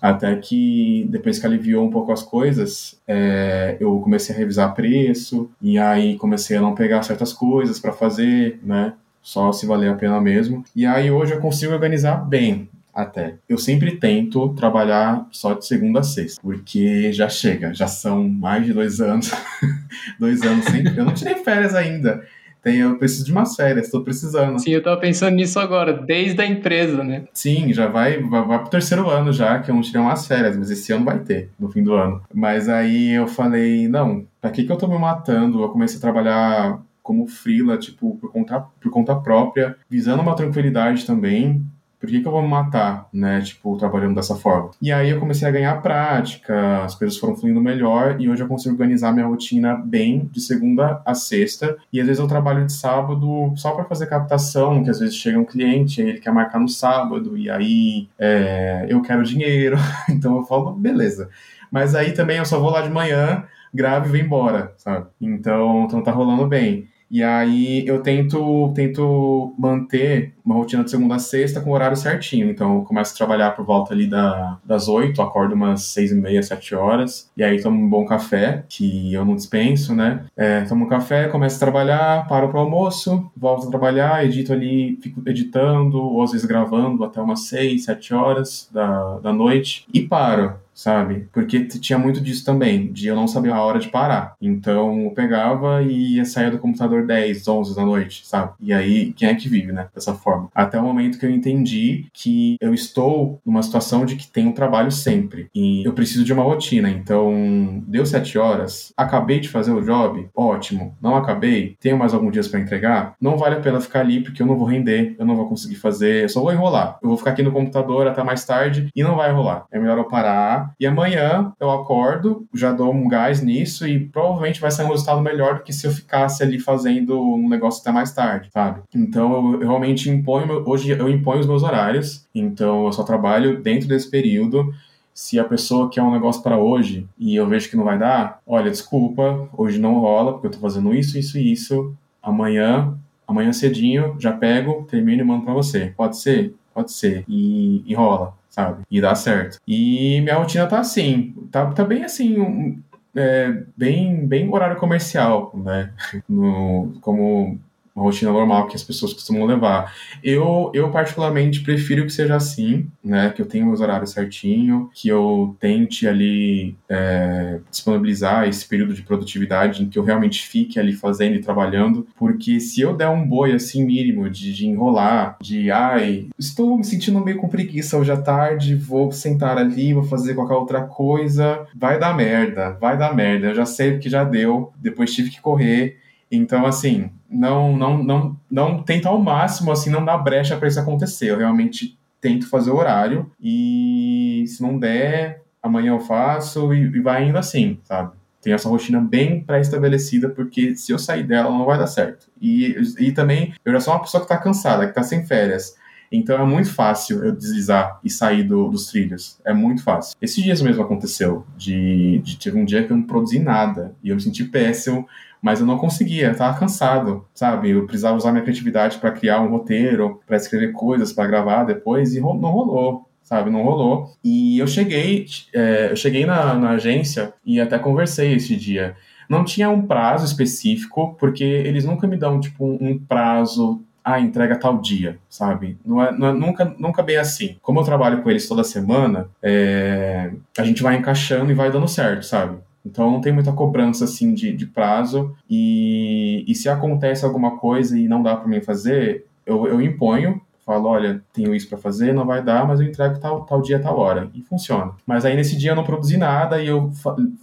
[0.00, 5.48] Até que depois que aliviou um pouco as coisas, é, eu comecei a revisar preço,
[5.60, 8.94] e aí comecei a não pegar certas coisas para fazer, né?
[9.22, 10.64] Só se valer a pena mesmo.
[10.74, 13.36] E aí hoje eu consigo organizar bem, até.
[13.48, 18.66] Eu sempre tento trabalhar só de segunda a sexta, porque já chega, já são mais
[18.66, 19.30] de dois anos.
[20.18, 20.86] dois anos sem.
[20.96, 22.22] Eu não tirei férias ainda.
[22.62, 24.60] Tem, eu preciso de umas férias, estou precisando.
[24.60, 27.24] Sim, eu tava pensando nisso agora, desde a empresa, né?
[27.34, 30.56] Sim, já vai, vai, vai pro terceiro ano já, que eu não tirei umas férias,
[30.56, 32.22] mas esse ano vai ter, no fim do ano.
[32.32, 35.60] Mas aí eu falei, não, pra que que eu tô me matando?
[35.60, 41.04] Eu comecei a trabalhar como freela, tipo, por conta, por conta própria, visando uma tranquilidade
[41.04, 41.66] também,
[42.02, 43.40] por que, que eu vou me matar, né?
[43.42, 44.72] Tipo, trabalhando dessa forma.
[44.82, 48.48] E aí eu comecei a ganhar prática, as coisas foram fluindo melhor e hoje eu
[48.48, 51.76] consigo organizar minha rotina bem de segunda a sexta.
[51.92, 55.38] E às vezes eu trabalho de sábado só para fazer captação, que às vezes chega
[55.38, 59.76] um cliente, ele quer marcar no sábado e aí é, eu quero dinheiro.
[60.10, 61.30] então eu falo, beleza.
[61.70, 65.06] Mas aí também eu só vou lá de manhã, grave e vem embora, sabe?
[65.20, 66.88] Então, então tá rolando bem.
[67.12, 71.94] E aí eu tento, tento manter uma rotina de segunda a sexta com o horário
[71.94, 72.48] certinho.
[72.50, 76.14] Então eu começo a trabalhar por volta ali da, das oito, acordo umas seis e
[76.14, 77.30] meia, sete horas.
[77.36, 80.24] E aí tomo um bom café, que eu não dispenso, né?
[80.34, 84.98] É, tomo um café, começo a trabalhar, paro pro almoço, volto a trabalhar, edito ali,
[85.02, 90.00] fico editando, ou às vezes gravando até umas seis, sete horas da, da noite e
[90.00, 90.54] paro.
[90.74, 91.28] Sabe?
[91.32, 94.34] Porque tinha muito disso também, de eu não saber a hora de parar.
[94.40, 98.52] Então eu pegava e ia sair do computador 10, 11 da noite, sabe?
[98.60, 99.88] E aí, quem é que vive, né?
[99.94, 100.48] Dessa forma.
[100.54, 104.90] Até o momento que eu entendi que eu estou numa situação de que tenho trabalho
[104.90, 105.48] sempre.
[105.54, 106.90] E eu preciso de uma rotina.
[106.90, 110.96] Então, deu 7 horas, acabei de fazer o job, ótimo.
[111.00, 114.42] Não acabei, tenho mais alguns dias para entregar, não vale a pena ficar ali porque
[114.42, 116.98] eu não vou render, eu não vou conseguir fazer, eu só vou enrolar.
[117.02, 119.66] Eu vou ficar aqui no computador até mais tarde e não vai rolar.
[119.70, 120.61] É melhor eu parar.
[120.78, 125.20] E amanhã eu acordo, já dou um gás nisso e provavelmente vai sair um resultado
[125.20, 128.82] melhor do que se eu ficasse ali fazendo um negócio até mais tarde, sabe?
[128.94, 133.88] Então eu, realmente imponho, hoje eu imponho os meus horários, então eu só trabalho dentro
[133.88, 134.72] desse período.
[135.14, 138.40] Se a pessoa quer um negócio para hoje e eu vejo que não vai dar,
[138.46, 141.94] olha, desculpa, hoje não rola porque eu tô fazendo isso, isso e isso.
[142.22, 142.96] Amanhã,
[143.26, 145.92] amanhã cedinho, já pego, termino e mando para você.
[145.96, 146.54] Pode ser?
[146.72, 147.24] Pode ser.
[147.28, 148.82] E, e rola, sabe?
[148.90, 149.58] E dá certo.
[149.66, 152.80] E minha rotina tá assim, tá, tá bem assim, um,
[153.16, 155.92] é, bem, bem horário comercial, né?
[156.28, 157.58] No, como
[157.94, 159.94] uma rotina normal que as pessoas costumam levar.
[160.22, 163.30] Eu, eu particularmente prefiro que seja assim, né?
[163.30, 169.02] Que eu tenha meus horários certinho, que eu tente ali é, disponibilizar esse período de
[169.02, 173.26] produtividade em que eu realmente fique ali fazendo e trabalhando, porque se eu der um
[173.26, 178.10] boi assim mínimo de, de enrolar, de ai, estou me sentindo meio com preguiça hoje
[178.10, 183.14] à tarde, vou sentar ali, vou fazer qualquer outra coisa, vai dar merda, vai dar
[183.14, 183.48] merda.
[183.48, 186.01] Eu já sei que já deu, depois tive que correr.
[186.32, 190.80] Então, assim, não, não, não, não tento ao máximo, assim, não dar brecha para isso
[190.80, 191.30] acontecer.
[191.30, 197.00] Eu realmente tento fazer o horário e se não der, amanhã eu faço e, e
[197.00, 198.12] vai indo assim, sabe?
[198.40, 202.28] Tenho essa rotina bem pré-estabelecida, porque se eu sair dela, não vai dar certo.
[202.40, 205.76] E, e também, eu já sou uma pessoa que está cansada, que está sem férias.
[206.10, 209.38] Então é muito fácil eu deslizar e sair do, dos trilhos.
[209.44, 210.16] É muito fácil.
[210.20, 211.46] Esses dias mesmo aconteceu.
[211.56, 213.94] De, de teve um dia que eu não produzi nada.
[214.02, 215.08] E eu me senti péssimo
[215.42, 217.70] mas eu não conseguia, eu tava cansado, sabe?
[217.70, 222.14] Eu precisava usar minha criatividade para criar um roteiro, para escrever coisas, para gravar depois,
[222.14, 223.50] e não rolou, sabe?
[223.50, 224.12] Não rolou.
[224.22, 228.94] E eu cheguei, é, eu cheguei na, na agência e até conversei esse dia.
[229.28, 234.58] Não tinha um prazo específico, porque eles nunca me dão, tipo, um prazo ah, entrega
[234.58, 235.78] tal dia, sabe?
[235.84, 237.56] Não é, não é, nunca, nunca bem assim.
[237.62, 241.88] Como eu trabalho com eles toda semana, é, a gente vai encaixando e vai dando
[241.88, 242.58] certo, sabe?
[242.84, 247.98] Então não tem muita cobrança assim de, de prazo e, e se acontece alguma coisa
[247.98, 252.12] e não dá para mim fazer, eu, eu imponho, falo, olha, tenho isso para fazer,
[252.12, 254.30] não vai dar, mas eu entrego tal, tal dia, tal hora.
[254.34, 254.92] E funciona.
[255.06, 256.90] Mas aí nesse dia eu não produzi nada e eu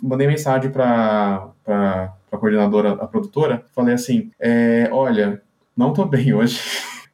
[0.02, 5.42] mandei mensagem para a coordenadora, a produtora, falei assim, é, olha,
[5.76, 6.60] não tô bem hoje.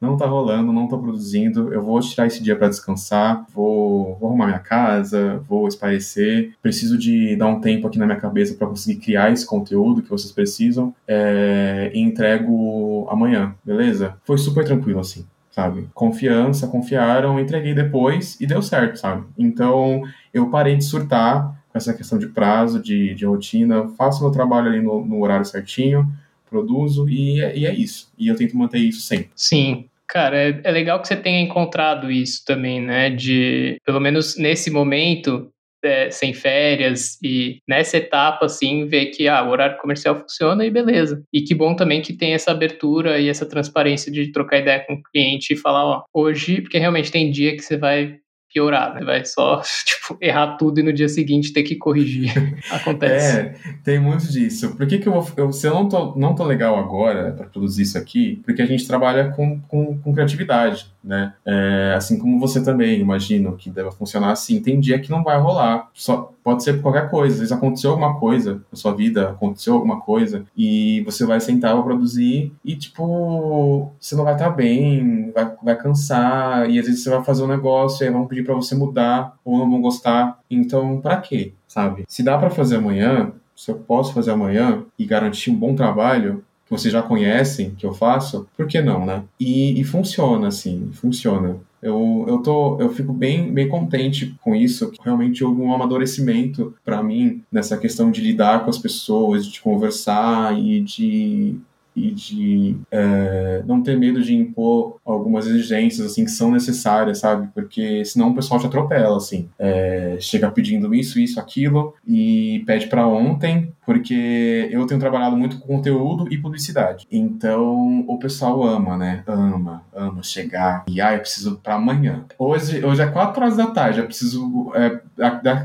[0.00, 4.28] Não tá rolando, não tô produzindo, eu vou tirar esse dia para descansar, vou, vou,
[4.28, 8.66] arrumar minha casa, vou esparecer, preciso de dar um tempo aqui na minha cabeça para
[8.66, 14.16] conseguir criar esse conteúdo que vocês precisam é, e entrego amanhã, beleza?
[14.24, 15.24] Foi super tranquilo assim.
[15.50, 15.88] Sabe?
[15.94, 19.24] Confiança, confiaram, entreguei depois e deu certo, sabe?
[19.38, 24.30] Então eu parei de surtar com essa questão de prazo, de, de rotina, faço meu
[24.30, 26.06] trabalho ali no, no horário certinho,
[26.48, 28.10] produzo e, é, e é isso.
[28.18, 29.30] E eu tento manter isso sempre.
[29.34, 33.10] Sim, Cara, é, é, legal que você tenha encontrado isso também, né?
[33.10, 35.50] De, pelo menos nesse momento,
[35.84, 40.70] é, sem férias e nessa etapa, assim, ver que ah, o horário comercial funciona e
[40.70, 41.22] beleza.
[41.32, 44.94] E que bom também que tem essa abertura e essa transparência de trocar ideia com
[44.94, 48.18] o cliente e falar, ó, hoje, porque realmente tem dia que você vai
[48.56, 49.04] piorar, né?
[49.04, 52.32] Vai só, tipo, errar tudo e no dia seguinte ter que corrigir.
[52.72, 53.38] Acontece.
[53.38, 54.74] É, tem muito disso.
[54.74, 55.26] Por que, que eu vou.
[55.36, 58.66] Eu, se eu não tô, não tô legal agora para produzir isso aqui, porque a
[58.66, 61.34] gente trabalha com, com, com criatividade, né?
[61.44, 64.62] É, assim como você também, imagino que deva funcionar assim.
[64.62, 65.90] Tem dia que não vai rolar.
[65.92, 67.34] Só, pode ser por qualquer coisa.
[67.34, 71.74] Às vezes aconteceu alguma coisa na sua vida, aconteceu alguma coisa, e você vai sentar
[71.74, 76.86] para produzir e, tipo, você não vai estar tá bem, vai, vai cansar, e às
[76.86, 79.68] vezes você vai fazer um negócio e aí vão pedir para você mudar ou não
[79.68, 80.38] vão gostar.
[80.48, 81.52] Então, para quê?
[81.66, 82.04] Sabe?
[82.06, 86.44] Se dá para fazer amanhã, se eu posso fazer amanhã e garantir um bom trabalho,
[86.64, 89.24] que vocês já conhecem, que eu faço, por que não, né?
[89.38, 91.56] E, e funciona, assim, funciona.
[91.82, 94.92] Eu, eu, tô, eu fico bem, bem contente com isso.
[95.02, 100.58] Realmente houve um amadurecimento para mim nessa questão de lidar com as pessoas, de conversar
[100.58, 101.56] e de
[101.96, 107.48] e de é, não ter medo de impor algumas exigências assim que são necessárias, sabe?
[107.54, 109.48] Porque senão o pessoal te atropela, assim.
[109.58, 115.58] É, chega pedindo isso, isso, aquilo e pede para ontem, porque eu tenho trabalhado muito
[115.58, 117.06] com conteúdo e publicidade.
[117.10, 119.22] Então o pessoal ama, né?
[119.26, 122.24] Ama, ama chegar e ah, eu preciso para amanhã.
[122.38, 125.00] Hoje, hoje é 4 horas da tarde, eu preciso é,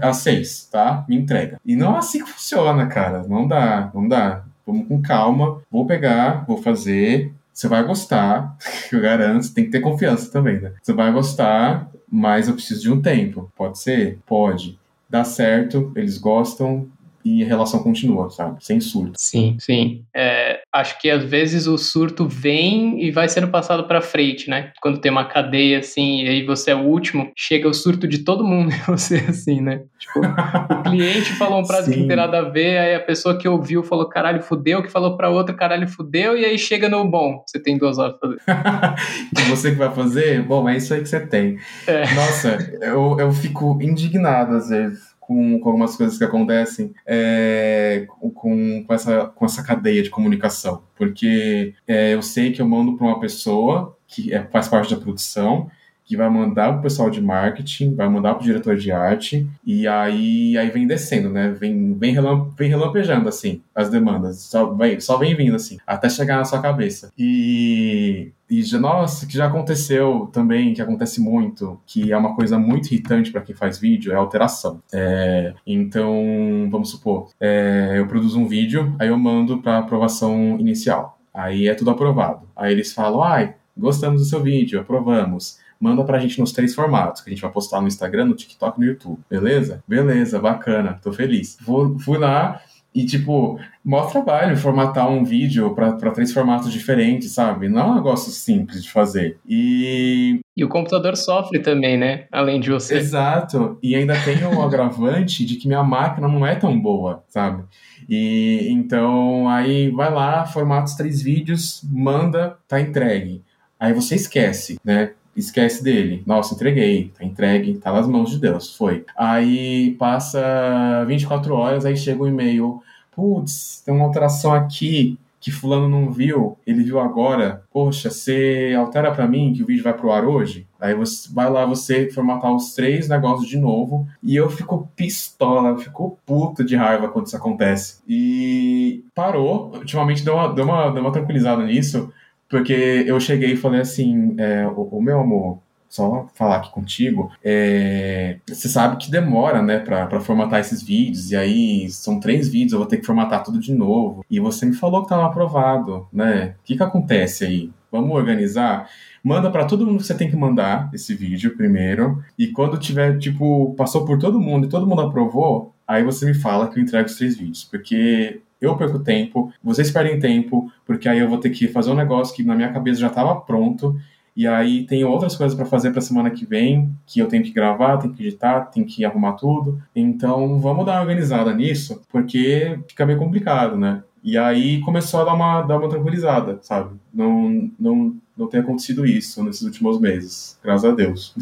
[0.01, 1.03] às 6, tá?
[1.09, 1.59] Me entrega.
[1.65, 3.23] E não é assim que funciona, cara.
[3.27, 4.43] Não dá, não dá.
[4.65, 8.55] Vamos com calma, vou pegar, vou fazer, você vai gostar,
[8.91, 10.73] eu garanto, tem que ter confiança também, né?
[10.81, 13.51] Você vai gostar, mas eu preciso de um tempo.
[13.55, 14.19] Pode ser?
[14.25, 14.79] Pode.
[15.09, 16.87] Dá certo, eles gostam,
[17.23, 18.63] e a relação continua, sabe?
[18.63, 19.13] Sem surto.
[19.17, 20.03] Sim, sim.
[20.15, 24.71] É, acho que às vezes o surto vem e vai sendo passado para frente, né?
[24.81, 28.19] Quando tem uma cadeia assim, e aí você é o último, chega o surto de
[28.19, 29.81] todo mundo e você assim, né?
[29.99, 31.91] Tipo, o cliente falou um prazo sim.
[31.91, 34.89] que não tem nada a ver, aí a pessoa que ouviu falou caralho, fudeu, que
[34.89, 38.29] falou para outra caralho, fudeu, e aí chega no bom, você tem duas horas pra
[38.29, 38.41] fazer.
[39.37, 40.43] e você que vai fazer?
[40.43, 41.57] Bom, é isso aí que você tem.
[41.87, 42.01] É.
[42.13, 48.83] Nossa, eu, eu fico indignado às vezes com, com algumas coisas que acontecem é, com,
[48.83, 50.81] com, essa, com essa cadeia de comunicação.
[50.97, 54.99] Porque é, eu sei que eu mando para uma pessoa que é, faz parte da
[54.99, 55.69] produção,
[56.03, 59.47] que vai mandar para o pessoal de marketing, vai mandar para o diretor de arte,
[59.65, 61.51] e aí, aí vem descendo, né?
[61.51, 62.17] Vem, vem,
[62.57, 64.41] vem relampejando, assim, as demandas.
[64.41, 67.13] Só vem, só vem vindo, assim, até chegar na sua cabeça.
[67.17, 72.59] E, e já, nossa, que já aconteceu também, que acontece muito, que é uma coisa
[72.59, 74.83] muito irritante para quem faz vídeo, é alteração.
[74.93, 81.17] É, então, vamos supor, é, eu produzo um vídeo, aí eu mando para aprovação inicial.
[81.33, 82.45] Aí é tudo aprovado.
[82.53, 87.23] Aí eles falam, ai, gostamos do seu vídeo, aprovamos manda pra gente nos três formatos,
[87.23, 89.19] que a gente vai postar no Instagram, no TikTok no YouTube.
[89.27, 89.83] Beleza?
[89.87, 91.57] Beleza, bacana, tô feliz.
[91.59, 92.61] Vou, fui lá
[92.93, 97.69] e, tipo, maior trabalho formatar um vídeo para três formatos diferentes, sabe?
[97.69, 99.37] Não é um negócio simples de fazer.
[99.47, 100.41] E.
[100.55, 102.25] E o computador sofre também, né?
[102.31, 102.97] Além de você.
[102.97, 103.79] Exato.
[103.81, 107.63] E ainda tem o agravante de que minha máquina não é tão boa, sabe?
[108.09, 113.41] E então aí vai lá, formata os três vídeos, manda, tá entregue.
[113.79, 115.13] Aí você esquece, né?
[115.35, 116.23] Esquece dele.
[116.25, 119.05] Nossa, entreguei, tá entregue, tá nas mãos de Deus, foi.
[119.17, 122.81] Aí passa 24 horas, aí chega um e-mail.
[123.15, 127.63] Putz, tem uma alteração aqui que fulano não viu, ele viu agora.
[127.73, 130.67] Poxa, você altera para mim que o vídeo vai pro ar hoje?
[130.79, 135.69] Aí você vai lá você formatar os três negócios de novo e eu fico pistola,
[135.69, 138.01] eu fico puto de raiva quando isso acontece.
[138.07, 142.13] E parou, ultimamente deu uma, deu uma, deu uma tranquilizada nisso,
[142.51, 147.31] porque eu cheguei e falei assim, é, o, o, meu amor, só falar aqui contigo,
[147.41, 152.73] é, você sabe que demora, né, para formatar esses vídeos, e aí são três vídeos,
[152.73, 156.07] eu vou ter que formatar tudo de novo, e você me falou que estava aprovado,
[156.11, 156.55] né?
[156.59, 157.71] O que que acontece aí?
[157.89, 158.89] Vamos organizar?
[159.23, 163.17] Manda para todo mundo que você tem que mandar esse vídeo primeiro, e quando tiver,
[163.17, 166.83] tipo, passou por todo mundo e todo mundo aprovou, aí você me fala que eu
[166.83, 171.37] entrego os três vídeos, porque eu perco tempo, vocês perdem tempo, porque aí eu vou
[171.37, 173.97] ter que fazer um negócio que na minha cabeça já estava pronto,
[174.35, 177.51] e aí tem outras coisas para fazer para semana que vem, que eu tenho que
[177.51, 179.81] gravar, tenho que editar, tenho que arrumar tudo.
[179.93, 184.01] Então, vamos dar uma organizada nisso, porque fica meio complicado, né?
[184.23, 186.95] E aí começou a dar uma, dar uma tranquilizada, sabe?
[187.13, 191.35] Não, não, não tem acontecido isso nesses últimos meses, graças a Deus.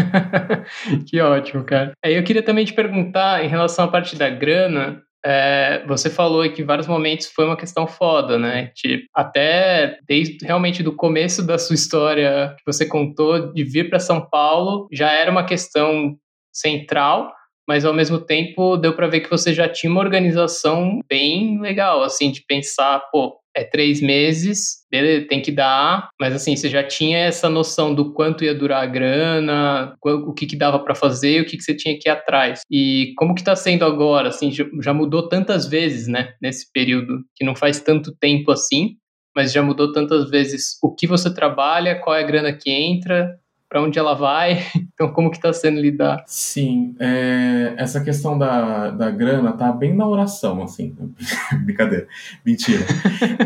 [1.06, 1.92] que ótimo, cara.
[2.04, 6.62] Eu queria também te perguntar em relação à parte da grana, é, você falou que
[6.62, 8.72] em vários momentos foi uma questão foda, né?
[8.74, 14.00] Tipo, até desde realmente do começo da sua história que você contou de vir para
[14.00, 16.16] São Paulo, já era uma questão
[16.52, 17.32] central,
[17.68, 22.02] mas ao mesmo tempo deu para ver que você já tinha uma organização bem legal,
[22.02, 26.82] assim, de pensar, pô, é três meses, beleza, tem que dar, mas assim, você já
[26.82, 31.42] tinha essa noção do quanto ia durar a grana, o que, que dava para fazer,
[31.42, 32.60] o que, que você tinha que ir atrás.
[32.70, 37.44] E como que tá sendo agora, assim, já mudou tantas vezes, né, nesse período, que
[37.44, 38.96] não faz tanto tempo assim,
[39.34, 43.30] mas já mudou tantas vezes o que você trabalha, qual é a grana que entra,
[43.72, 44.58] para onde ela vai.
[44.94, 46.22] Então, como que está sendo lidar?
[46.26, 50.94] Sim, é, essa questão da, da grana tá bem na oração, assim.
[51.64, 52.06] Brincadeira,
[52.44, 52.84] mentira.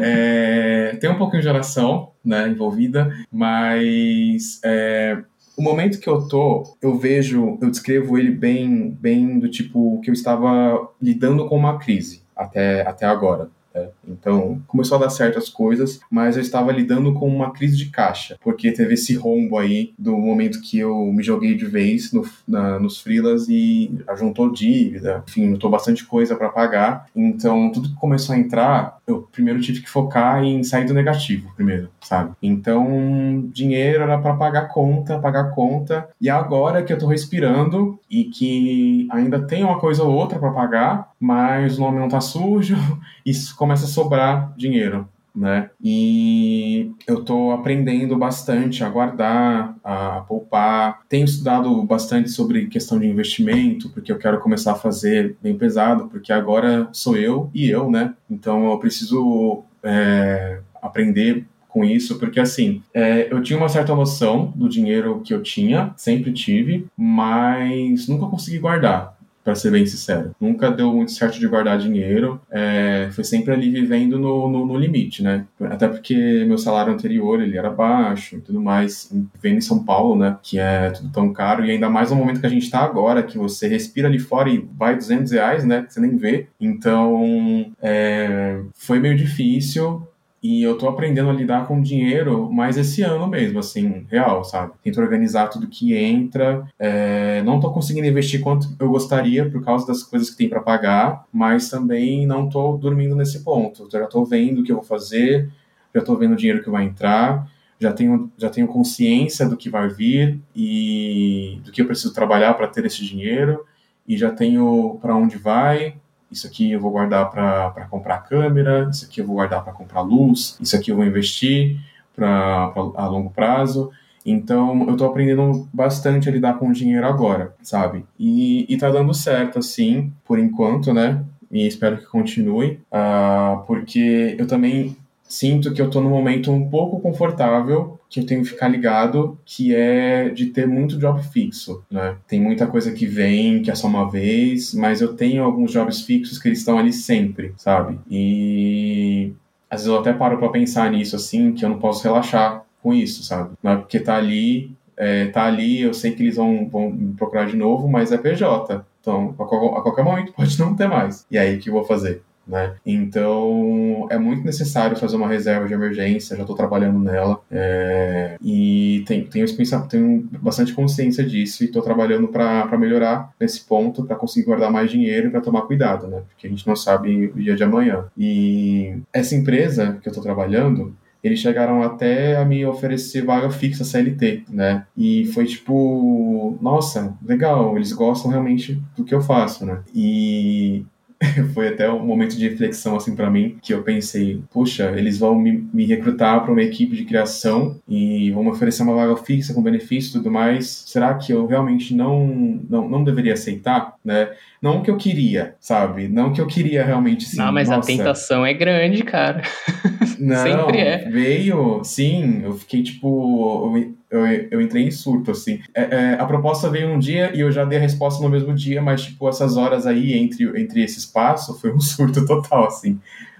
[0.02, 5.22] é, tem um pouquinho de oração né, envolvida, mas é,
[5.56, 10.10] o momento que eu tô, eu vejo, eu descrevo ele bem, bem do tipo que
[10.10, 13.48] eu estava lidando com uma crise até, até agora.
[13.76, 13.90] É.
[14.08, 18.38] Então, começou a dar certas coisas, mas eu estava lidando com uma crise de caixa,
[18.40, 22.78] porque teve esse rombo aí do momento que eu me joguei de vez no, na,
[22.78, 27.06] nos freelas e juntou dívida, enfim, juntou bastante coisa para pagar.
[27.14, 31.52] Então, tudo que começou a entrar, eu primeiro tive que focar em sair do negativo,
[31.54, 32.32] primeiro, sabe?
[32.42, 38.24] Então, dinheiro era para pagar conta, pagar conta, e agora que eu tô respirando e
[38.24, 42.76] que ainda tem uma coisa ou outra para pagar, mas o nome não tá sujo,
[43.24, 45.08] isso começa a sobrar dinheiro.
[45.34, 45.68] Né?
[45.84, 51.02] E eu estou aprendendo bastante a guardar, a poupar.
[51.10, 56.08] Tenho estudado bastante sobre questão de investimento, porque eu quero começar a fazer bem pesado,
[56.08, 58.14] porque agora sou eu e eu, né?
[58.30, 61.46] Então eu preciso é, aprender
[61.76, 65.92] com isso, porque assim, é, eu tinha uma certa noção do dinheiro que eu tinha,
[65.94, 69.14] sempre tive, mas nunca consegui guardar
[69.44, 70.34] para ser bem sincero.
[70.40, 74.78] Nunca deu muito certo de guardar dinheiro, é, foi sempre ali vivendo no, no, no,
[74.78, 75.44] limite, né?
[75.60, 80.16] Até porque meu salário anterior ele era baixo e tudo mais, vivendo em São Paulo,
[80.16, 80.38] né?
[80.42, 83.22] Que é tudo tão caro e ainda mais no momento que a gente está agora,
[83.22, 85.84] que você respira ali fora e vai 200 reais, né?
[85.86, 86.46] Você nem vê.
[86.58, 90.08] Então, é, foi meio difícil.
[90.46, 94.74] E eu tô aprendendo a lidar com dinheiro mais esse ano mesmo, assim, real, sabe?
[94.80, 96.64] Tento organizar tudo que entra.
[96.78, 100.60] É, não tô conseguindo investir quanto eu gostaria por causa das coisas que tem para
[100.60, 103.88] pagar, mas também não tô dormindo nesse ponto.
[103.90, 105.50] Já tô vendo o que eu vou fazer,
[105.92, 109.68] já tô vendo o dinheiro que vai entrar, já tenho, já tenho consciência do que
[109.68, 113.64] vai vir e do que eu preciso trabalhar para ter esse dinheiro
[114.06, 115.96] e já tenho para onde vai,
[116.36, 120.02] isso aqui eu vou guardar para comprar câmera, isso aqui eu vou guardar para comprar
[120.02, 121.80] luz, isso aqui eu vou investir
[122.14, 123.90] pra, pra, a longo prazo.
[124.24, 128.04] Então, eu estou aprendendo bastante a lidar com o dinheiro agora, sabe?
[128.18, 131.24] E, e tá dando certo, assim, por enquanto, né?
[131.50, 134.96] E espero que continue, uh, porque eu também
[135.28, 139.38] sinto que eu estou num momento um pouco confortável que eu tenho que ficar ligado,
[139.44, 142.16] que é de ter muito job fixo, né?
[142.26, 146.02] Tem muita coisa que vem, que é só uma vez, mas eu tenho alguns jobs
[146.02, 147.98] fixos que eles estão ali sempre, sabe?
[148.08, 149.32] E
[149.68, 152.94] às vezes eu até paro para pensar nisso, assim, que eu não posso relaxar com
[152.94, 153.50] isso, sabe?
[153.62, 157.14] Não é porque tá ali, é, tá ali, eu sei que eles vão, vão me
[157.14, 158.84] procurar de novo, mas é PJ.
[159.00, 161.26] Então, a, qualquer momento pode não ter mais.
[161.30, 162.22] E aí, o que eu vou fazer?
[162.46, 162.74] Né?
[162.86, 169.02] Então é muito necessário fazer uma reserva de emergência, já estou trabalhando nela é, e
[169.06, 169.46] tenho, tenho,
[169.88, 174.90] tenho bastante consciência disso e estou trabalhando para melhorar nesse ponto, para conseguir guardar mais
[174.90, 176.22] dinheiro e para tomar cuidado, né?
[176.28, 178.04] porque a gente não sabe o dia de amanhã.
[178.16, 183.84] E essa empresa que eu estou trabalhando, eles chegaram até a me oferecer vaga fixa
[183.84, 184.86] CLT, né?
[184.96, 189.80] E foi tipo, nossa, legal, eles gostam realmente do que eu faço, né?
[189.94, 190.84] E
[191.54, 195.34] foi até um momento de reflexão assim para mim que eu pensei, puxa, eles vão
[195.34, 199.54] me, me recrutar para uma equipe de criação e vão me oferecer uma vaga fixa
[199.54, 200.66] com benefício e tudo mais.
[200.66, 202.26] Será que eu realmente não
[202.68, 204.30] não, não deveria aceitar, né?
[204.60, 206.08] Não que eu queria, sabe?
[206.08, 207.36] Não que eu queria realmente sim.
[207.36, 207.80] Não, mas nossa.
[207.80, 209.42] a tentação é grande, cara.
[210.18, 211.10] Não, Sempre é.
[211.10, 212.40] Veio, sim.
[212.42, 213.76] Eu fiquei tipo.
[213.76, 215.60] Eu, eu, eu entrei em surto, assim.
[215.74, 218.54] É, é, a proposta veio um dia e eu já dei a resposta no mesmo
[218.54, 222.98] dia, mas, tipo, essas horas aí entre, entre esse espaço foi um surto total, assim.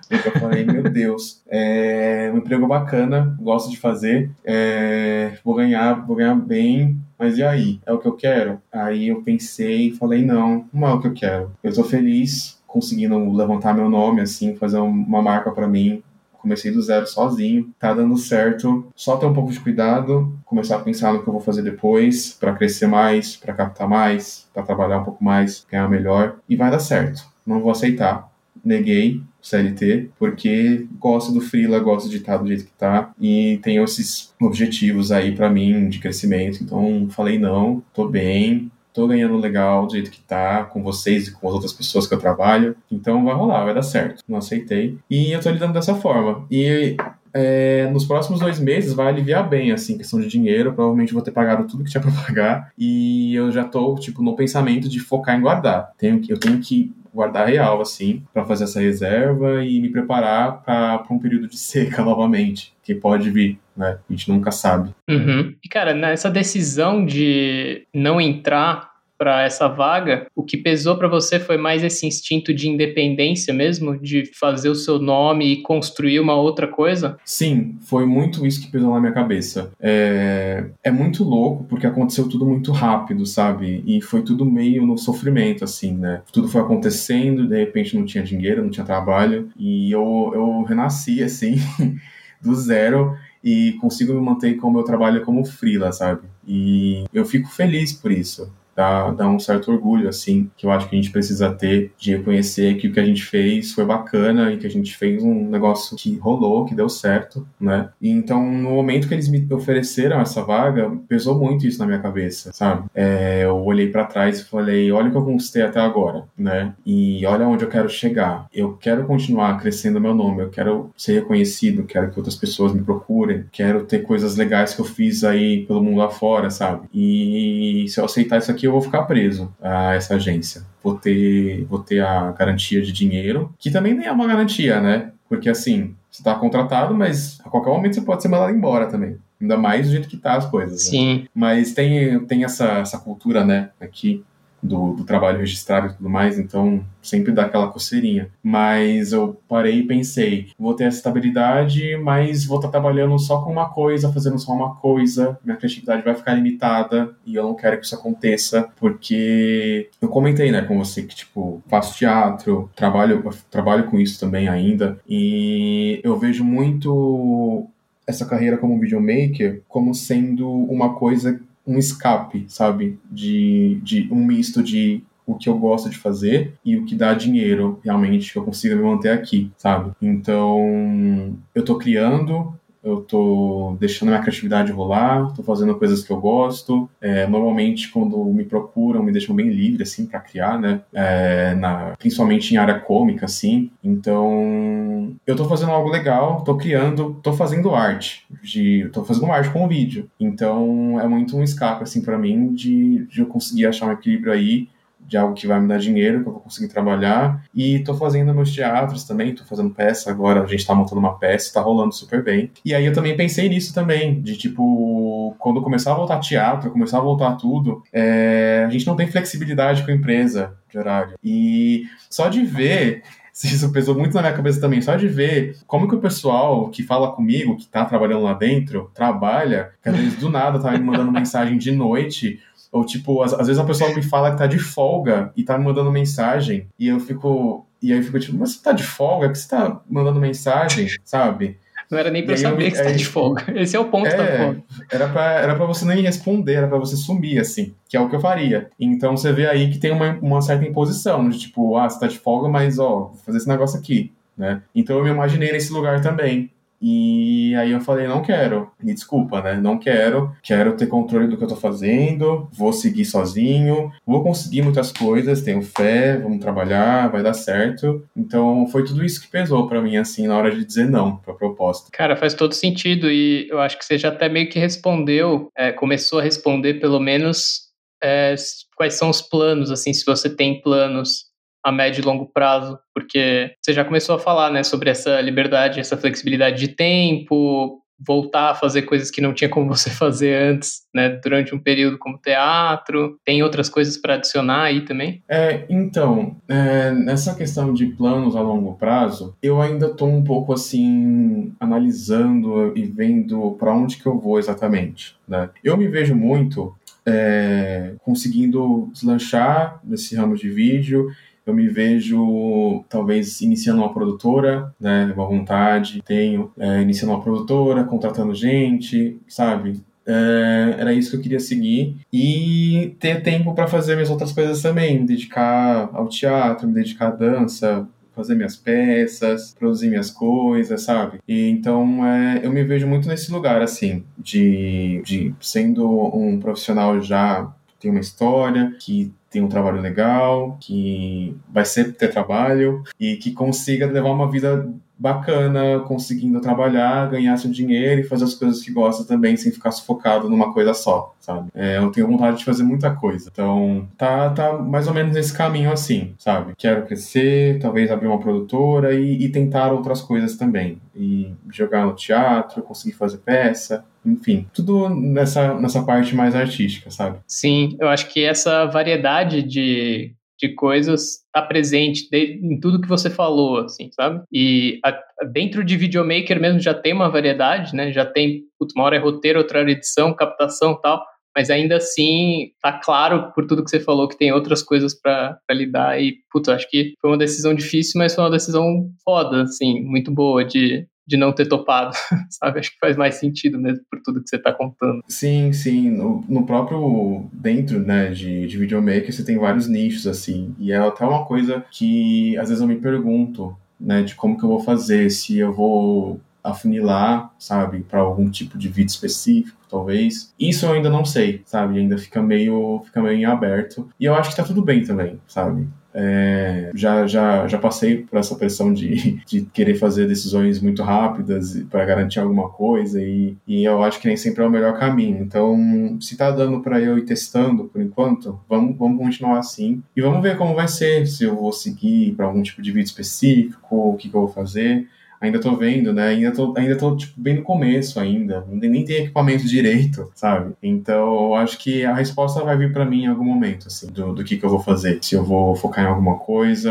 [0.09, 6.14] Eu falei, meu Deus, é um emprego bacana, gosto de fazer, é, vou ganhar, vou
[6.14, 7.81] ganhar bem, mas e aí?
[7.85, 8.61] É o que eu quero?
[8.71, 11.51] Aí eu pensei e falei, não, não é o que eu quero.
[11.62, 16.03] Eu tô feliz conseguindo levantar meu nome, assim, fazer uma marca para mim,
[16.47, 18.87] comecei do zero sozinho, tá dando certo.
[18.95, 22.33] Só ter um pouco de cuidado, começar a pensar no que eu vou fazer depois,
[22.33, 26.71] para crescer mais, para captar mais, para trabalhar um pouco mais, ganhar melhor, e vai
[26.71, 27.27] dar certo.
[27.45, 28.31] Não vou aceitar.
[28.65, 33.85] Neguei CLT, porque gosto do freela, gosto de estar do jeito que tá e tenho
[33.85, 36.63] esses objetivos aí para mim de crescimento.
[36.63, 41.33] Então falei não, tô bem, tô ganhando legal do jeito que tá, com vocês e
[41.33, 42.75] com as outras pessoas que eu trabalho.
[42.91, 44.23] Então vai rolar, vai dar certo.
[44.27, 44.97] Não aceitei.
[45.11, 46.47] E eu tô lidando dessa forma.
[46.51, 46.97] E
[47.35, 50.73] é, nos próximos dois meses vai aliviar bem, assim, questão de dinheiro.
[50.73, 52.73] Provavelmente vou ter pagado tudo que tinha para pagar.
[52.79, 55.93] E eu já tô, tipo, no pensamento de focar em guardar.
[55.99, 61.05] Tenho, eu tenho que guardar real, assim, para fazer essa reserva e me preparar para
[61.11, 63.99] um período de seca novamente, que pode vir, né?
[64.09, 64.91] A gente nunca sabe.
[65.09, 65.55] Uhum.
[65.62, 71.41] E, cara, nessa decisão de não entrar para essa vaga, o que pesou para você
[71.41, 76.35] foi mais esse instinto de independência mesmo, de fazer o seu nome e construir uma
[76.35, 77.16] outra coisa?
[77.24, 79.70] Sim, foi muito isso que pesou na minha cabeça.
[79.81, 83.83] É, é muito louco porque aconteceu tudo muito rápido, sabe?
[83.87, 86.22] E foi tudo meio no sofrimento, assim, né?
[86.33, 91.22] Tudo foi acontecendo, de repente não tinha dinheiro, não tinha trabalho, e eu, eu renasci,
[91.22, 91.57] assim,
[92.43, 93.16] do zero
[93.47, 96.23] e consigo me manter com o meu trabalho como freela, sabe?
[96.45, 100.89] E eu fico feliz por isso dá, dá um certo orgulho, assim, que eu acho
[100.89, 104.53] que a gente precisa ter de reconhecer que o que a gente fez foi bacana
[104.53, 107.89] e que a gente fez um negócio que rolou, que deu certo, né?
[108.01, 112.01] E então, no momento que eles me ofereceram essa vaga, pesou muito isso na minha
[112.01, 112.85] cabeça, sabe?
[112.95, 116.74] É, eu olhei para trás e falei, olha o que eu conquistei até agora, né?
[116.85, 118.47] E olha onde eu quero chegar.
[118.53, 122.83] Eu quero continuar crescendo meu nome, eu quero ser reconhecido, quero que outras pessoas me
[122.83, 126.87] procurem, quero ter coisas legais que eu fiz aí pelo mundo lá fora, sabe?
[126.93, 130.62] E se eu aceitar isso aqui, eu vou ficar preso a essa agência.
[130.83, 135.12] Vou ter, vou ter a garantia de dinheiro, que também nem é uma garantia, né?
[135.29, 139.19] Porque assim, você está contratado, mas a qualquer momento você pode ser mandado embora também.
[139.41, 140.85] Ainda mais do jeito que tá as coisas.
[140.85, 140.91] Né?
[140.91, 141.19] Sim.
[141.19, 141.29] Né?
[141.35, 144.25] Mas tem, tem essa, essa cultura, né, aqui
[144.67, 148.29] do, do, trabalho registrado e tudo mais, então sempre dá aquela coceirinha.
[148.43, 153.43] Mas eu parei e pensei, vou ter essa estabilidade, mas vou estar tá trabalhando só
[153.43, 157.55] com uma coisa, fazendo só uma coisa, minha criatividade vai ficar limitada e eu não
[157.55, 163.23] quero que isso aconteça, porque eu comentei, né, com você que, tipo, faço teatro, trabalho,
[163.51, 167.69] trabalho com isso também ainda, e eu vejo muito
[168.07, 172.99] essa carreira como videomaker como sendo uma coisa um escape, sabe?
[173.11, 177.12] De, de um misto de o que eu gosto de fazer e o que dá
[177.12, 179.91] dinheiro realmente que eu consiga me manter aqui, sabe?
[180.01, 182.55] Então, eu tô criando,
[182.87, 186.89] eu tô deixando minha criatividade rolar, tô fazendo coisas que eu gosto.
[187.01, 190.80] É, normalmente, quando me procuram, me deixam bem livre, assim, para criar, né?
[190.95, 193.72] É, na, principalmente em área cômica, assim.
[193.82, 198.24] Então, eu tô fazendo algo legal, tô criando, tô fazendo arte.
[198.41, 200.09] De, tô fazendo arte com o vídeo.
[200.20, 204.32] Então, é muito um escape, assim, para mim, de, de eu conseguir achar um equilíbrio
[204.32, 204.68] aí
[205.07, 207.43] de algo que vai me dar dinheiro, que eu vou conseguir trabalhar.
[207.55, 211.19] E tô fazendo meus teatros também, tô fazendo peça agora, a gente tá montando uma
[211.19, 212.51] peça, tá rolando super bem.
[212.65, 216.99] E aí eu também pensei nisso também, de tipo, quando começar a voltar teatro, começar
[216.99, 221.15] a voltar tudo, é, a gente não tem flexibilidade com a empresa de horário.
[221.23, 223.03] E só de ver
[223.45, 226.83] isso pesou muito na minha cabeça também, só de ver como que o pessoal que
[226.83, 230.79] fala comigo, que tá trabalhando lá dentro, trabalha, que às vezes do nada tá me
[230.79, 232.41] mandando mensagem de noite,
[232.77, 235.57] ou, tipo, às, às, vezes a pessoa me fala que tá de folga e tá
[235.57, 236.66] me mandando mensagem.
[236.79, 237.66] E eu fico.
[237.81, 239.31] E aí eu fico tipo, mas você tá de folga?
[239.31, 241.57] que você tá mandando mensagem, sabe?
[241.91, 243.45] Não era nem pra eu saber eu, que você tá de folga.
[243.55, 244.62] Esse é o ponto é, da folga.
[244.91, 248.11] Era pra, era pra você nem responder, era pra você sumir, assim, que é o
[248.11, 248.68] que eu faria.
[248.79, 252.07] Então você vê aí que tem uma, uma certa imposição, de tipo, ah, você tá
[252.07, 254.62] de folga, mas ó, vou fazer esse negócio aqui, né?
[254.74, 256.51] Então eu me imaginei nesse lugar também.
[256.89, 259.55] E aí eu falei, não quero, me desculpa, né?
[259.55, 264.62] Não quero, quero ter controle do que eu tô fazendo, vou seguir sozinho, vou conseguir
[264.62, 268.07] muitas coisas, tenho fé, vamos trabalhar, vai dar certo.
[268.16, 271.34] Então foi tudo isso que pesou para mim, assim, na hora de dizer não pra
[271.34, 271.91] proposta.
[271.93, 275.72] Cara, faz todo sentido e eu acho que você já até meio que respondeu, é,
[275.72, 277.66] começou a responder pelo menos
[278.01, 278.37] é,
[278.76, 281.26] quais são os planos, assim, se você tem planos
[281.67, 285.81] a médio e longo prazo, porque você já começou a falar, né, sobre essa liberdade,
[285.81, 290.83] essa flexibilidade de tempo, voltar a fazer coisas que não tinha como você fazer antes,
[290.95, 293.19] né, durante um período como teatro.
[293.25, 295.25] Tem outras coisas para adicionar aí também?
[295.29, 300.53] É, então, é, nessa questão de planos a longo prazo, eu ainda estou um pouco
[300.53, 305.51] assim analisando e vendo para onde que eu vou exatamente, né?
[305.64, 306.73] Eu me vejo muito
[307.05, 311.11] é, conseguindo deslanchar nesse ramo de vídeo
[311.47, 315.13] eu me vejo talvez iniciando uma produtora, né?
[315.15, 319.81] Uma vontade, tenho, é, iniciando uma produtora, contratando gente, sabe?
[320.05, 324.63] É, era isso que eu queria seguir e ter tempo para fazer minhas outras coisas
[324.63, 330.83] também, me dedicar ao teatro, me dedicar à dança, fazer minhas peças, produzir minhas coisas,
[330.83, 331.21] sabe?
[331.29, 335.87] E então é, eu me vejo muito nesse lugar, assim, de, de sendo
[336.17, 342.09] um profissional já tem uma história, que tem um trabalho legal, que vai sempre ter
[342.09, 344.66] trabalho e que consiga levar uma vida
[344.99, 349.71] bacana, conseguindo trabalhar, ganhar seu dinheiro e fazer as coisas que gosta também, sem ficar
[349.71, 351.51] sufocado numa coisa só, sabe?
[351.55, 353.29] É, eu tenho vontade de fazer muita coisa.
[353.31, 356.55] Então, tá, tá mais ou menos nesse caminho assim, sabe?
[356.57, 360.81] Quero crescer, talvez abrir uma produtora e, e tentar outras coisas também.
[360.95, 367.19] E jogar no teatro, conseguir fazer peça, enfim, tudo nessa, nessa parte mais artística, sabe?
[367.27, 373.09] Sim, eu acho que essa variedade de de coisas está presente em tudo que você
[373.11, 374.22] falou, assim, sabe?
[374.32, 374.99] E a,
[375.32, 377.93] dentro de videomaker mesmo já tem uma variedade, né?
[377.93, 381.03] Já tem, putz, uma hora é roteiro, outra hora é edição, captação tal,
[381.37, 385.39] mas ainda assim tá claro por tudo que você falou que tem outras coisas para
[385.51, 389.82] lidar e, putz, acho que foi uma decisão difícil, mas foi uma decisão foda, assim,
[389.82, 391.97] muito boa de de não ter topado,
[392.31, 392.59] sabe?
[392.59, 395.03] Acho que faz mais sentido mesmo por tudo que você está contando.
[395.09, 395.91] Sim, sim.
[395.91, 400.55] No, no, próprio, dentro, né, de, de videomaker, você tem vários nichos, assim.
[400.59, 404.45] E é até uma coisa que, às vezes, eu me pergunto, né, de como que
[404.45, 410.33] eu vou fazer, se eu vou afunilar, sabe, para algum tipo de vídeo específico, talvez.
[410.39, 411.79] Isso eu ainda não sei, sabe?
[411.79, 413.89] Ainda fica meio, fica meio em aberto.
[413.99, 415.67] E eu acho que tá tudo bem também, sabe?
[415.99, 421.59] É, já, já, já passei por essa pressão de, de querer fazer decisões muito rápidas
[421.71, 425.23] para garantir alguma coisa e, e eu acho que nem sempre é o melhor caminho.
[425.23, 430.03] Então, se tá dando para eu ir testando por enquanto, vamos, vamos continuar assim e
[430.03, 433.91] vamos ver como vai ser, se eu vou seguir para algum tipo de vídeo específico,
[433.91, 434.87] o que, que eu vou fazer
[435.21, 436.09] ainda tô vendo, né?
[436.09, 438.47] Ainda tô, ainda tô tipo, bem no começo ainda.
[438.51, 440.55] Nem tem equipamento direito, sabe?
[440.62, 444.14] Então, eu acho que a resposta vai vir para mim em algum momento, assim, do,
[444.14, 444.99] do que, que eu vou fazer.
[445.03, 446.71] Se eu vou focar em alguma coisa,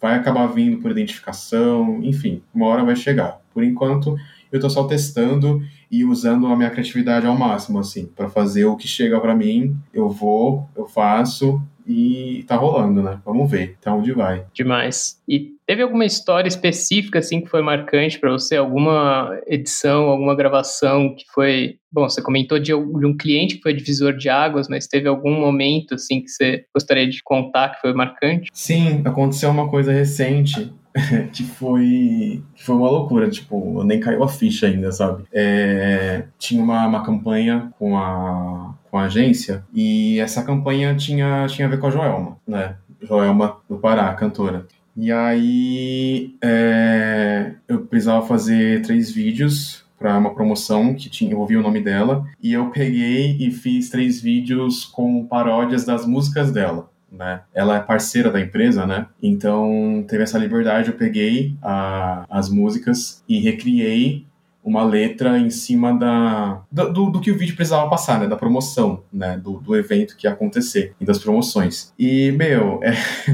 [0.00, 3.40] vai acabar vindo por identificação, enfim, uma hora vai chegar.
[3.54, 4.16] Por enquanto,
[4.50, 8.76] eu tô só testando e usando a minha criatividade ao máximo, assim, para fazer o
[8.76, 13.20] que chega para mim, eu vou, eu faço e tá rolando, né?
[13.24, 14.44] Vamos ver até onde vai.
[14.52, 15.20] Demais.
[15.28, 18.56] E teve alguma história específica assim que foi marcante para você?
[18.56, 24.14] Alguma edição, alguma gravação que foi, bom, você comentou de, um cliente que foi divisor
[24.14, 28.50] de águas, mas teve algum momento assim que você gostaria de contar que foi marcante?
[28.52, 30.70] Sim, aconteceu uma coisa recente
[31.32, 35.24] que foi que foi uma loucura, tipo, nem caiu a ficha ainda, sabe?
[35.32, 41.66] É, tinha uma, uma campanha com a com a agência, e essa campanha tinha, tinha
[41.66, 42.76] a ver com a Joelma, né?
[43.00, 44.66] Joelma do Pará, cantora.
[44.96, 51.62] E aí é, eu precisava fazer três vídeos para uma promoção que tinha, envolvia o
[51.62, 56.90] nome dela, e eu peguei e fiz três vídeos com paródias das músicas dela.
[57.10, 57.42] Né?
[57.54, 59.06] Ela é parceira da empresa, né?
[59.22, 64.26] Então teve essa liberdade, eu peguei a, as músicas e recriei
[64.64, 68.26] uma letra em cima da do, do, que o vídeo precisava passar, né?
[68.26, 69.36] Da promoção, né?
[69.36, 71.92] Do, do evento que ia acontecer e das promoções.
[71.98, 72.92] E, meu, é,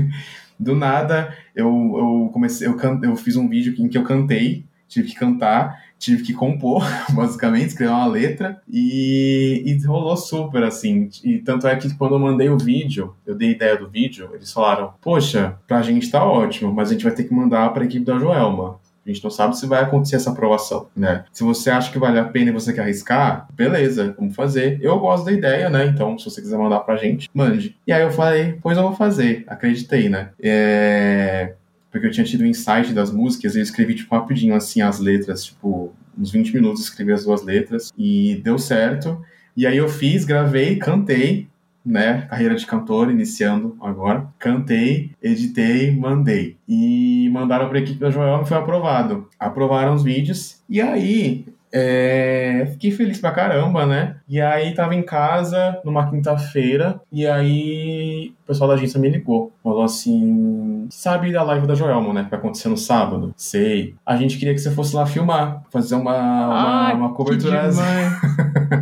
[0.58, 4.64] do nada eu, eu comecei, eu, can, eu fiz um vídeo em que eu cantei,
[4.88, 11.10] tive que cantar, tive que compor, basicamente, escrever uma letra e, e rolou super, assim.
[11.24, 14.52] E tanto é que quando eu mandei o vídeo, eu dei ideia do vídeo, eles
[14.52, 18.04] falaram: Poxa, pra gente tá ótimo, mas a gente vai ter que mandar pra equipe
[18.04, 18.78] da Joelma.
[19.08, 21.24] A gente não sabe se vai acontecer essa aprovação, né?
[21.32, 24.78] Se você acha que vale a pena e você quer arriscar, beleza, vamos fazer.
[24.82, 25.86] Eu gosto da ideia, né?
[25.86, 27.74] Então, se você quiser mandar pra gente, mande.
[27.86, 29.44] E aí eu falei, pois eu vou fazer.
[29.46, 30.30] Acreditei, né?
[30.38, 31.54] É...
[31.90, 34.82] Porque eu tinha tido o um insight das músicas e eu escrevi, tipo, rapidinho, assim,
[34.82, 39.24] as letras, tipo, uns 20 minutos escrevi as duas letras e deu certo.
[39.56, 41.48] E aí eu fiz, gravei, cantei,
[41.84, 44.26] né, carreira de cantor iniciando agora.
[44.38, 46.56] Cantei, editei, mandei.
[46.68, 49.28] E mandaram para a equipe da Joel e foi aprovado.
[49.38, 50.62] Aprovaram os vídeos.
[50.68, 54.16] E aí, é, fiquei feliz pra caramba, né?
[54.28, 59.52] E aí tava em casa numa quinta-feira e aí o pessoal da agência me ligou.
[59.62, 62.24] Falou assim: sabe da live da Joelma, né?
[62.24, 63.34] Que vai acontecer no sábado?
[63.36, 63.94] Sei.
[64.04, 68.18] A gente queria que você fosse lá filmar, fazer uma, uma, ah, uma coberturazinha.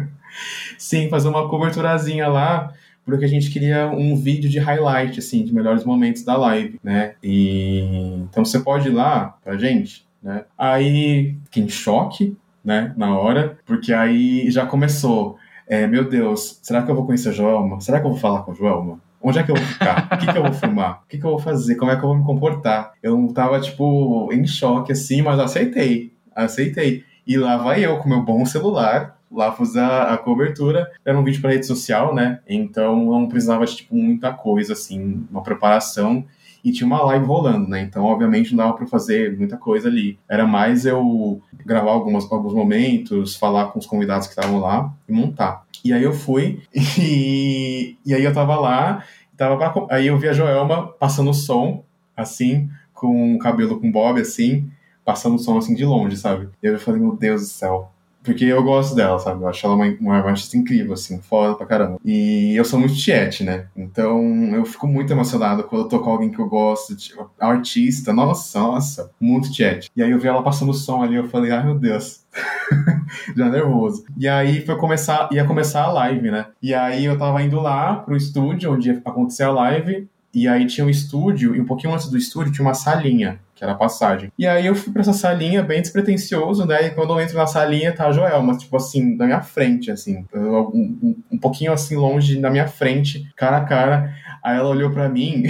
[0.79, 2.73] Sim, fazer uma coberturazinha lá
[3.07, 7.15] porque a gente queria um vídeo de highlight, assim, de melhores momentos da live, né?
[7.23, 10.45] E então você pode ir lá pra gente, né?
[10.59, 15.39] Aí fiquei em choque, né, na hora, porque aí já começou.
[15.69, 17.81] É, meu Deus, será que eu vou conhecer a Joelma?
[17.81, 19.01] Será que eu vou falar com a Joelma?
[19.23, 20.09] Onde é que eu vou ficar?
[20.13, 21.03] O que, que eu vou filmar?
[21.05, 21.77] O que, que eu vou fazer?
[21.77, 22.93] Como é que eu vou me comportar?
[23.03, 26.13] Eu tava, tipo, em choque, assim, mas aceitei.
[26.35, 27.05] Aceitei.
[27.27, 30.91] E lá vai eu com meu bom celular, lá fazer a cobertura.
[31.05, 32.41] Era um vídeo para rede social, né?
[32.47, 36.25] Então não precisava de tipo, muita coisa, assim, uma preparação.
[36.65, 37.81] E tinha uma live rolando, né?
[37.81, 40.19] Então, obviamente, não dava para fazer muita coisa ali.
[40.29, 45.13] Era mais eu gravar algumas, alguns momentos, falar com os convidados que estavam lá e
[45.13, 45.65] montar.
[45.85, 49.05] E aí eu fui, e, e aí eu tava lá,
[49.37, 51.85] tava pra, aí eu vi a Joelma passando o som,
[52.17, 54.69] assim, com o cabelo com bob, assim,
[55.05, 56.49] passando o som assim de longe, sabe?
[56.61, 57.93] E eu falei, meu Deus do céu,
[58.27, 59.41] porque eu gosto dela, sabe?
[59.43, 61.99] Eu acho ela uma, uma artista incrível, assim, foda pra caramba.
[62.05, 63.69] E eu sou muito tiete, né?
[63.77, 64.21] Então
[64.53, 68.59] eu fico muito emocionado quando eu tô com alguém que eu gosto, tipo, artista, nossa,
[68.59, 69.89] nossa, muito tiete.
[69.97, 72.27] E aí eu vi ela passando o som ali, eu falei, ai meu Deus.
[73.37, 74.05] Já nervoso.
[74.17, 76.47] E aí foi começar, ia começar a live, né?
[76.61, 80.09] E aí eu tava indo lá pro estúdio onde ia acontecer a live.
[80.37, 83.65] E aí tinha um estúdio, e um pouquinho antes do estúdio tinha uma salinha que
[83.65, 84.31] era a passagem.
[84.39, 86.89] E aí eu fui pra essa salinha bem despretensioso, né?
[86.89, 90.27] E quando eu entro na salinha tá a Joelma, tipo assim, na minha frente, assim,
[90.35, 94.15] um, um, um pouquinho assim longe na minha frente, cara a cara.
[94.45, 95.45] Aí ela olhou para mim.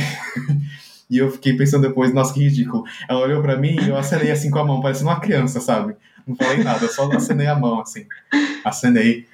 [1.10, 2.84] e eu fiquei pensando depois, nossa, que ridículo.
[3.08, 5.96] Ela olhou para mim e eu acenei assim com a mão, parecendo uma criança, sabe?
[6.24, 8.06] Não falei nada, só acenei a mão, assim.
[8.64, 9.26] Acenei.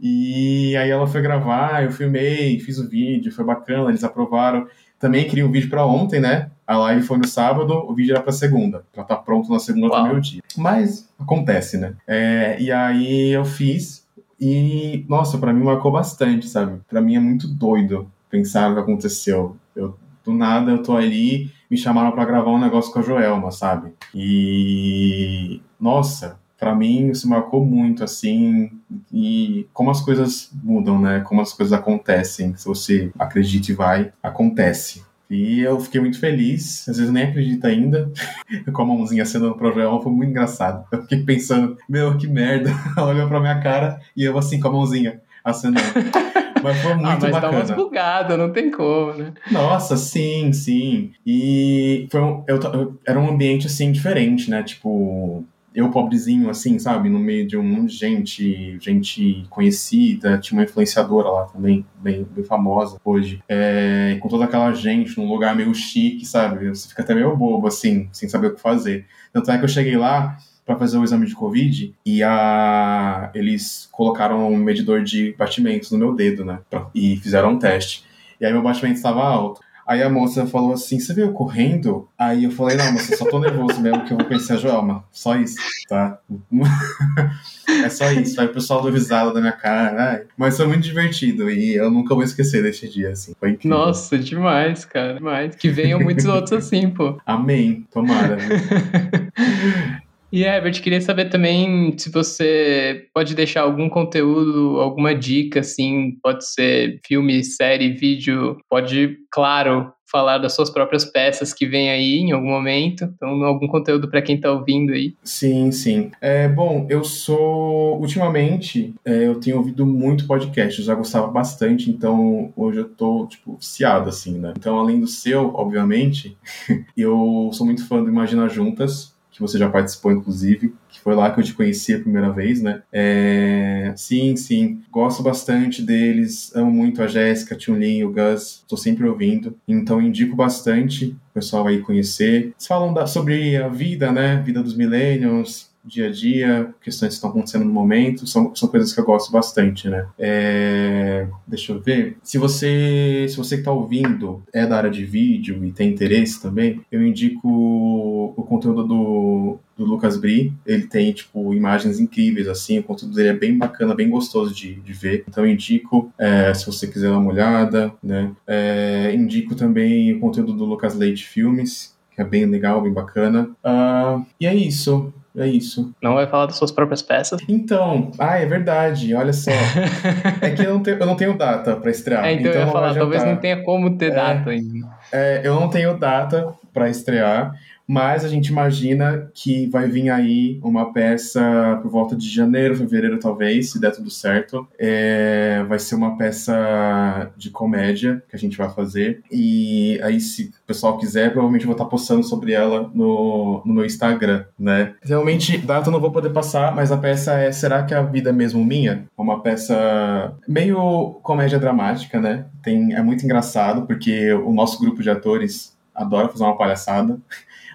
[0.00, 4.66] E aí ela foi gravar, eu filmei, fiz o vídeo, foi bacana, eles aprovaram.
[4.98, 6.50] Também queria um vídeo para ontem, né?
[6.66, 9.58] A live foi no sábado, o vídeo era para segunda, para estar tá pronto na
[9.58, 10.02] segunda Uau.
[10.04, 10.42] meio dia.
[10.56, 11.94] Mas acontece, né?
[12.06, 14.06] É, e aí eu fiz
[14.40, 16.80] e nossa, para mim marcou bastante, sabe?
[16.88, 19.56] Para mim é muito doido pensar o que aconteceu.
[19.74, 23.50] Eu do nada eu tô ali, me chamaram para gravar um negócio com a Joelma,
[23.50, 23.92] sabe?
[24.14, 28.70] E nossa, para mim isso marcou muito assim
[29.12, 31.20] e como as coisas mudam, né?
[31.20, 32.56] Como as coisas acontecem.
[32.56, 35.06] Se você acredita e vai, acontece.
[35.30, 38.10] E eu fiquei muito feliz, às vezes nem acredito ainda,
[38.72, 40.86] com a mãozinha sendo no programa, foi muito engraçado.
[40.90, 42.70] Eu fiquei pensando, meu, que merda.
[42.96, 45.80] Ela olhou pra minha cara e eu assim com a mãozinha acenando.
[46.62, 47.52] Mas foi muito ah, mas bacana.
[47.52, 49.32] Mas dá umas bugadas, não tem como, né?
[49.48, 51.12] Nossa, sim, sim.
[51.24, 54.64] E foi um, eu, eu, era um ambiente, assim, diferente, né?
[54.64, 55.44] Tipo,
[55.78, 60.64] eu pobrezinho, assim, sabe, no meio de um monte de gente, gente conhecida, tinha uma
[60.64, 65.72] influenciadora lá também, bem, bem famosa hoje, é, com toda aquela gente num lugar meio
[65.72, 69.06] chique, sabe, você fica até meio bobo, assim, sem saber o que fazer.
[69.32, 73.88] Tanto é que eu cheguei lá para fazer o exame de Covid e a, eles
[73.92, 76.58] colocaram um medidor de batimentos no meu dedo, né,
[76.92, 78.04] e fizeram um teste.
[78.40, 79.60] E aí meu batimento estava alto.
[79.88, 82.06] Aí a moça falou assim: Você veio correndo?
[82.18, 85.02] Aí eu falei: Não, moça, só tô nervoso mesmo que eu vou conhecer a Joelma.
[85.10, 85.56] Só isso,
[85.88, 86.18] tá?
[87.82, 88.38] é só isso.
[88.38, 90.26] Aí o pessoal deu risada da minha cara.
[90.36, 93.32] Mas foi muito divertido e eu nunca vou esquecer desse dia, assim.
[93.40, 93.78] Foi incrível.
[93.78, 95.14] Nossa, demais, cara.
[95.14, 95.56] Demais.
[95.56, 97.18] Que venham muitos outros assim, pô.
[97.24, 97.86] Amém.
[97.90, 98.36] Tomara.
[100.30, 106.46] E Herbert, queria saber também se você pode deixar algum conteúdo, alguma dica, assim, pode
[106.46, 112.32] ser filme, série, vídeo, pode, claro, falar das suas próprias peças que vem aí em
[112.32, 113.04] algum momento.
[113.04, 115.14] Então, algum conteúdo para quem está ouvindo aí.
[115.22, 116.10] Sim, sim.
[116.20, 118.00] É, bom, eu sou.
[118.00, 123.26] Ultimamente, é, eu tenho ouvido muito podcast, eu já gostava bastante, então hoje eu tô,
[123.26, 124.52] tipo, viciado, assim, né?
[124.56, 126.36] Então, além do seu, obviamente,
[126.96, 131.30] eu sou muito fã do Imagina Juntas que você já participou, inclusive, que foi lá
[131.30, 132.82] que eu te conheci a primeira vez, né?
[132.92, 133.92] É...
[133.96, 139.08] Sim, sim, gosto bastante deles, amo muito a Jéssica, a Chun-Li, o Gus, tô sempre
[139.08, 142.46] ouvindo, então indico bastante o pessoal aí conhecer.
[142.46, 144.42] Eles falam da, sobre a vida, né?
[144.44, 148.92] Vida dos millennials, dia a dia, questões que estão acontecendo no momento, são, são coisas
[148.92, 150.06] que eu gosto bastante, né?
[150.18, 152.16] É, deixa eu ver.
[152.22, 156.40] Se você, se você que está ouvindo é da área de vídeo e tem interesse
[156.40, 160.52] também, eu indico o conteúdo do, do Lucas Bri.
[160.66, 164.74] Ele tem, tipo, imagens incríveis, assim, o conteúdo dele é bem bacana, bem gostoso de,
[164.74, 165.24] de ver.
[165.28, 168.30] Então, indico, é, se você quiser dar uma olhada, né?
[168.46, 173.48] É, indico também o conteúdo do Lucas Leite Filmes, que é bem legal, bem bacana.
[173.64, 175.12] Uh, e é isso.
[175.38, 175.94] É isso.
[176.02, 177.40] Não vai falar das suas próprias peças?
[177.48, 179.52] Então, ah, é verdade, olha só.
[180.42, 182.24] é que eu não, tenho, eu não tenho data para estrear.
[182.24, 184.88] É, então, então eu ia falar, talvez não tenha como ter é, data ainda.
[185.12, 187.52] É, eu não tenho data para estrear,
[187.88, 193.18] mas a gente imagina que vai vir aí uma peça por volta de janeiro, fevereiro
[193.18, 194.68] talvez, se der tudo certo.
[194.78, 199.22] É, vai ser uma peça de comédia que a gente vai fazer.
[199.32, 203.72] E aí, se o pessoal quiser, provavelmente eu vou estar postando sobre ela no, no
[203.72, 204.94] meu Instagram, né?
[205.02, 208.02] Realmente, data eu não vou poder passar, mas a peça é Será que é a
[208.02, 209.06] vida é mesmo minha?
[209.18, 212.44] É uma peça meio comédia dramática, né?
[212.62, 217.18] Tem, é muito engraçado, porque o nosso grupo de atores adora fazer uma palhaçada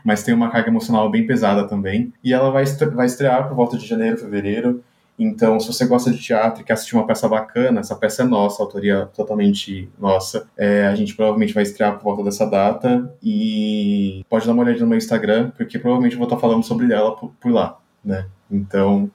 [0.04, 2.14] mas tem uma carga emocional bem pesada também.
[2.24, 4.84] E ela vai, vai estrear por volta de janeiro, fevereiro.
[5.18, 8.26] Então, se você gosta de teatro e quer assistir uma peça bacana, essa peça é
[8.26, 10.48] nossa, autoria totalmente nossa.
[10.58, 14.80] É, a gente provavelmente vai estrear por volta dessa data e pode dar uma olhada
[14.80, 18.26] no meu Instagram, porque provavelmente eu vou estar falando sobre ela por, por lá, né?
[18.50, 19.10] Então,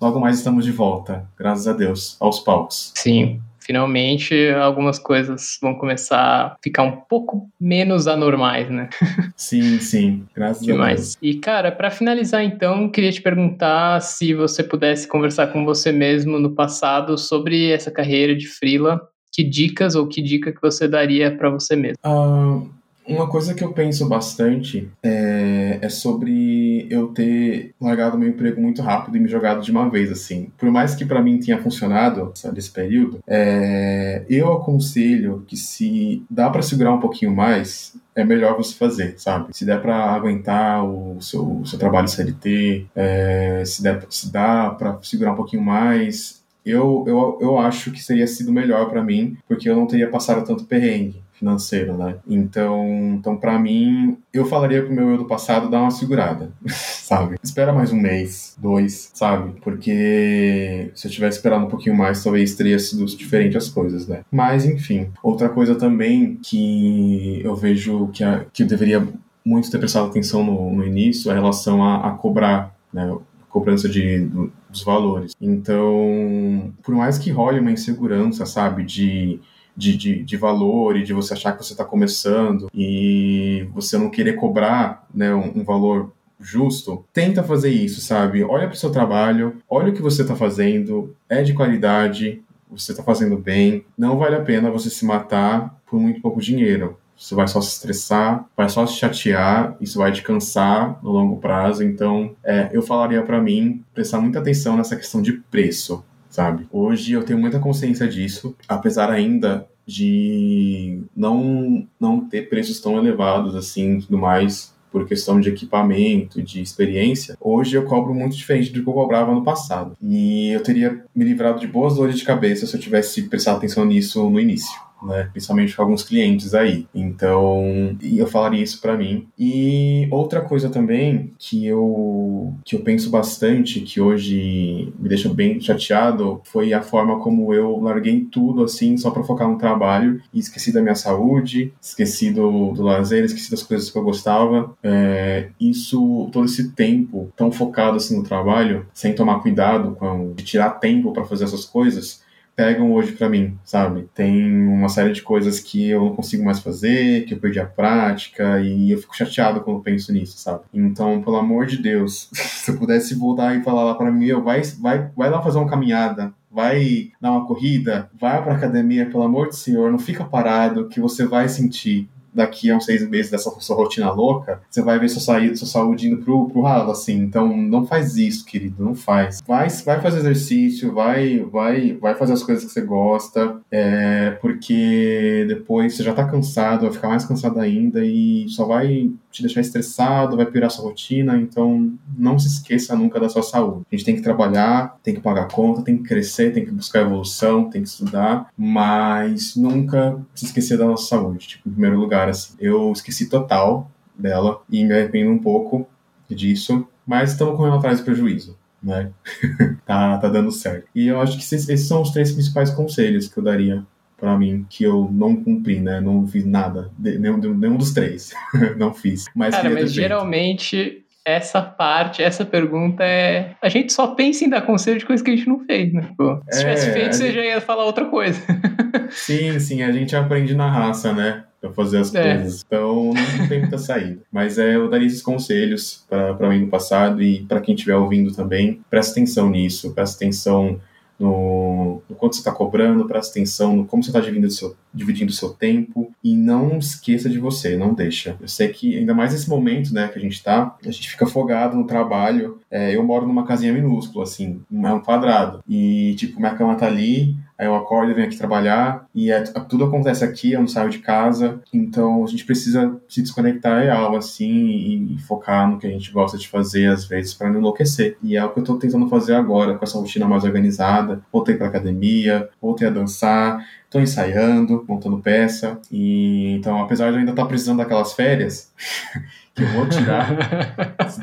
[0.00, 2.92] logo mais estamos de volta, graças a Deus, aos palcos.
[2.94, 8.88] Sim, finalmente algumas coisas vão começar a ficar um pouco menos anormais, né?
[9.36, 10.92] Sim, sim, graças Demais.
[10.92, 11.18] a Deus.
[11.20, 16.38] E cara, para finalizar então, queria te perguntar se você pudesse conversar com você mesmo
[16.38, 19.00] no passado sobre essa carreira de freela,
[19.30, 21.98] que dicas ou que dica que você daria para você mesmo?
[22.04, 22.70] Uh,
[23.08, 28.82] uma coisa que eu penso bastante é, é, sobre eu ter largado meu emprego muito
[28.82, 30.52] rápido e me jogado de uma vez, assim.
[30.58, 36.50] Por mais que para mim tenha funcionado nesse período, é, eu aconselho que se dá
[36.50, 39.56] para segurar um pouquinho mais, é melhor você fazer, sabe?
[39.56, 44.70] Se der para aguentar o seu, o seu trabalho CLT, é, se, der, se dá
[44.70, 49.38] para segurar um pouquinho mais, eu, eu, eu acho que seria sido melhor para mim,
[49.48, 52.16] porque eu não teria passado tanto perrengue financeiro, né?
[52.26, 57.36] Então, então para mim, eu falaria pro meu eu do passado dar uma segurada, sabe?
[57.42, 59.60] Espera mais um mês, dois, sabe?
[59.62, 64.22] Porque se eu tivesse esperado um pouquinho mais, talvez teria sido diferente as coisas, né?
[64.30, 65.10] Mas, enfim.
[65.22, 69.06] Outra coisa também que eu vejo que, a, que eu deveria
[69.44, 73.16] muito ter prestado atenção no, no início é a relação a, a cobrar, né?
[73.48, 75.32] cobrança de, do, dos valores.
[75.40, 79.40] Então, por mais que role uma insegurança, sabe, de
[79.78, 84.10] de, de, de valor e de você achar que você está começando e você não
[84.10, 88.42] querer cobrar né, um, um valor justo, tenta fazer isso, sabe?
[88.42, 92.90] Olha para o seu trabalho, olha o que você está fazendo, é de qualidade, você
[92.90, 96.98] está fazendo bem, não vale a pena você se matar por muito pouco dinheiro.
[97.16, 101.36] Você vai só se estressar, vai só se chatear, isso vai te cansar no longo
[101.38, 101.82] prazo.
[101.82, 106.66] Então, é, eu falaria para mim prestar muita atenção nessa questão de preço sabe?
[106.70, 113.56] Hoje eu tenho muita consciência disso, apesar ainda de não não ter preços tão elevados
[113.56, 118.82] assim, tudo mais por questão de equipamento, de experiência, hoje eu cobro muito diferente do
[118.82, 119.96] que eu cobrava no passado.
[120.02, 123.84] E eu teria me livrado de boas dores de cabeça se eu tivesse prestado atenção
[123.84, 125.28] nisso no início né?
[125.32, 126.86] Principalmente com alguns clientes aí.
[126.94, 129.26] Então, eu falaria isso para mim.
[129.38, 135.60] E outra coisa também que eu que eu penso bastante, que hoje me deixa bem
[135.60, 140.38] chateado, foi a forma como eu larguei tudo assim só para focar no trabalho e
[140.38, 144.74] esqueci da minha saúde, esqueci do, do lazer, esqueci das coisas que eu gostava.
[144.82, 150.44] É, isso, todo esse tempo tão focado assim no trabalho, sem tomar cuidado com de
[150.44, 152.22] tirar tempo para fazer essas coisas,
[152.58, 154.08] pegam hoje para mim, sabe?
[154.12, 157.64] Tem uma série de coisas que eu não consigo mais fazer, que eu perdi a
[157.64, 160.64] prática e eu fico chateado quando penso nisso, sabe?
[160.74, 164.42] Então, pelo amor de Deus, se eu pudesse voltar e falar lá para mim, eu
[164.42, 169.22] vai, vai, vai lá fazer uma caminhada, vai dar uma corrida, vai para academia, pelo
[169.22, 173.30] amor de Senhor, não fica parado que você vai sentir daqui a uns seis meses
[173.30, 176.92] dessa sua rotina louca, você vai ver sua saúde, sua saúde indo pro, pro ralo,
[176.92, 177.16] assim.
[177.16, 179.42] Então, não faz isso, querido, não faz.
[179.46, 185.44] Vai, vai fazer exercício, vai, vai, vai fazer as coisas que você gosta, é, porque
[185.48, 189.60] depois você já tá cansado, vai ficar mais cansado ainda e só vai te deixar
[189.60, 193.86] estressado, vai piorar sua rotina, então não se esqueça nunca da sua saúde.
[193.90, 197.00] A gente tem que trabalhar, tem que pagar conta, tem que crescer, tem que buscar
[197.00, 202.28] evolução, tem que estudar, mas nunca se esquecer da nossa saúde, tipo, em primeiro lugar,
[202.28, 202.54] assim.
[202.58, 205.86] Eu esqueci total dela e me arrependo um pouco
[206.28, 208.56] disso, mas estamos correndo atrás do prejuízo.
[208.82, 209.10] Né?
[209.86, 210.88] tá, tá dando certo.
[210.94, 213.84] E eu acho que esses, esses são os três principais conselhos que eu daria
[214.18, 216.00] para mim que eu não cumpri, né?
[216.00, 218.32] Não fiz nada, nenhum, nenhum dos três,
[218.76, 219.26] não fiz.
[219.34, 223.54] Mas Cara, mas geralmente essa parte, essa pergunta é.
[223.60, 226.08] A gente só pensa em dar conselho de coisa que a gente não fez, né?
[226.16, 227.34] Pô, se é, tivesse feito, você gente...
[227.34, 228.40] já ia falar outra coisa.
[229.10, 231.44] sim, sim, a gente aprende na raça, né?
[231.60, 232.36] Pra fazer as é.
[232.36, 232.64] coisas.
[232.66, 234.20] Então não tem muita saída.
[234.32, 238.34] Mas é, eu daria esses conselhos para mim no passado e para quem estiver ouvindo
[238.34, 238.80] também.
[238.88, 240.80] Presta atenção nisso, presta atenção
[241.18, 244.76] no, no quanto você está cobrando, presta atenção no como você está dividindo o seu,
[244.94, 248.36] dividindo seu tempo e não esqueça de você, não deixa.
[248.40, 251.24] Eu sei que ainda mais nesse momento, né, que a gente está, a gente fica
[251.24, 252.60] afogado no trabalho.
[252.70, 256.86] É, eu moro numa casinha minúscula, assim, é um quadrado e tipo minha cama tá
[256.86, 260.88] ali, Aí eu acordo, venho aqui trabalhar e é, tudo acontece aqui, eu não saio
[260.88, 261.60] de casa.
[261.72, 266.38] Então a gente precisa se desconectar real, assim, e, focar no que a gente gosta
[266.38, 268.16] de fazer às vezes para não enlouquecer.
[268.22, 271.20] E é o que eu tô tentando fazer agora, com essa rotina mais organizada.
[271.32, 275.80] Voltei pra academia, voltei a dançar, tô ensaiando, montando peça.
[275.90, 278.72] E então, apesar de eu ainda estar tá precisando daquelas férias,
[279.58, 280.30] que eu vou tirar.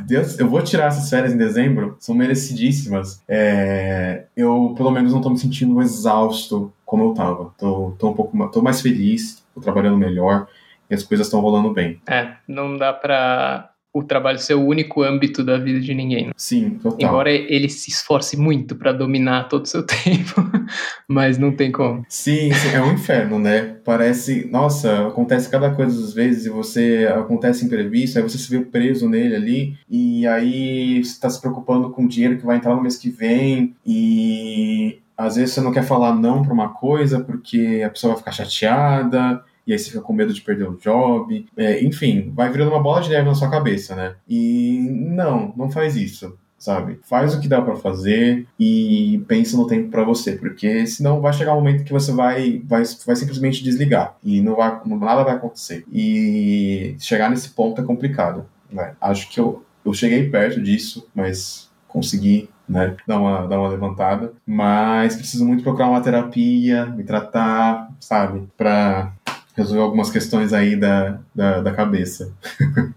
[0.05, 3.23] Deus, eu vou tirar essas férias em dezembro, são merecidíssimas.
[3.27, 7.53] É, eu, pelo menos, não tô me sentindo exausto como eu tava.
[7.57, 10.47] Tô, tô um pouco tô mais feliz, tô trabalhando melhor
[10.89, 12.01] e as coisas estão rolando bem.
[12.07, 16.29] É, não dá pra o trabalho ser o único âmbito da vida de ninguém.
[16.35, 16.99] Sim, total.
[16.99, 20.43] Embora ele se esforce muito para dominar todo o seu tempo,
[21.07, 22.05] mas não tem como.
[22.09, 23.77] Sim, sim, é um inferno, né?
[23.85, 28.59] Parece, nossa, acontece cada coisa às vezes e você acontece imprevisto, aí você se vê
[28.59, 32.75] preso nele ali e aí você está se preocupando com o dinheiro que vai entrar
[32.75, 37.21] no mês que vem e às vezes você não quer falar não para uma coisa
[37.21, 40.77] porque a pessoa vai ficar chateada e aí você fica com medo de perder o
[40.77, 41.45] job.
[41.57, 44.15] É, enfim, vai virando uma bola de neve na sua cabeça, né?
[44.27, 46.37] E não, não faz isso.
[46.57, 46.99] Sabe?
[47.03, 51.31] Faz o que dá para fazer e pensa no tempo para você, porque senão vai
[51.33, 55.35] chegar um momento que você vai, vai, vai simplesmente desligar e não vai, nada vai
[55.35, 55.85] acontecer.
[55.91, 58.45] E chegar nesse ponto é complicado.
[58.71, 58.95] Né?
[58.99, 64.33] Acho que eu, eu cheguei perto disso, mas consegui né, dar uma, dar uma levantada,
[64.45, 69.13] mas preciso muito procurar uma terapia, me tratar, sabe, para
[69.55, 72.33] resolver algumas questões aí da, da, da cabeça.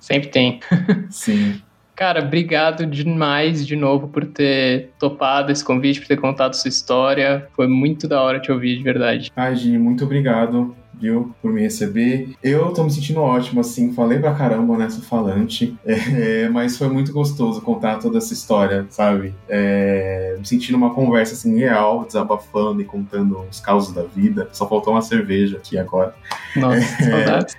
[0.00, 0.60] Sempre tem.
[1.10, 1.60] Sim.
[1.96, 7.46] Cara, obrigado demais de novo por ter topado esse convite, por ter contado sua história.
[7.54, 9.30] Foi muito da hora te ouvir, de verdade.
[9.36, 12.30] Ai, Gi, muito obrigado viu, por me receber.
[12.42, 17.12] Eu tô me sentindo ótimo, assim, falei pra caramba nessa falante, é, mas foi muito
[17.12, 19.34] gostoso contar toda essa história, sabe?
[19.48, 24.48] É, me sentindo uma conversa, assim, real, desabafando e contando os causos da vida.
[24.52, 26.14] Só faltou uma cerveja aqui agora.
[26.56, 27.56] Nossa, é, saudades.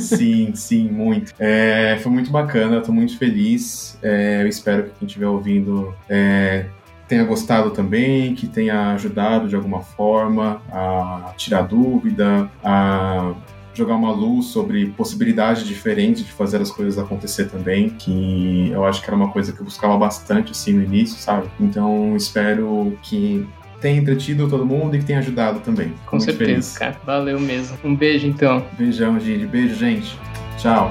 [0.00, 1.32] sim, sim, muito.
[1.38, 3.98] É, foi muito bacana, tô muito feliz.
[4.02, 6.66] É, eu espero que quem estiver ouvindo é,
[7.08, 13.32] tenha gostado também, que tenha ajudado de alguma forma a tirar dúvida, a
[13.74, 19.02] jogar uma luz sobre possibilidades diferentes de fazer as coisas acontecer também, que eu acho
[19.02, 21.48] que era uma coisa que eu buscava bastante assim no início, sabe?
[21.60, 23.46] Então espero que
[23.80, 25.92] tenha entretido todo mundo e que tenha ajudado também.
[26.06, 26.78] Com certeza, feliz.
[26.78, 26.96] cara.
[27.04, 27.76] Valeu mesmo.
[27.84, 28.64] Um beijo então.
[28.72, 29.46] Beijão, Gigi.
[29.46, 30.18] Beijo, gente.
[30.58, 30.90] Tchau.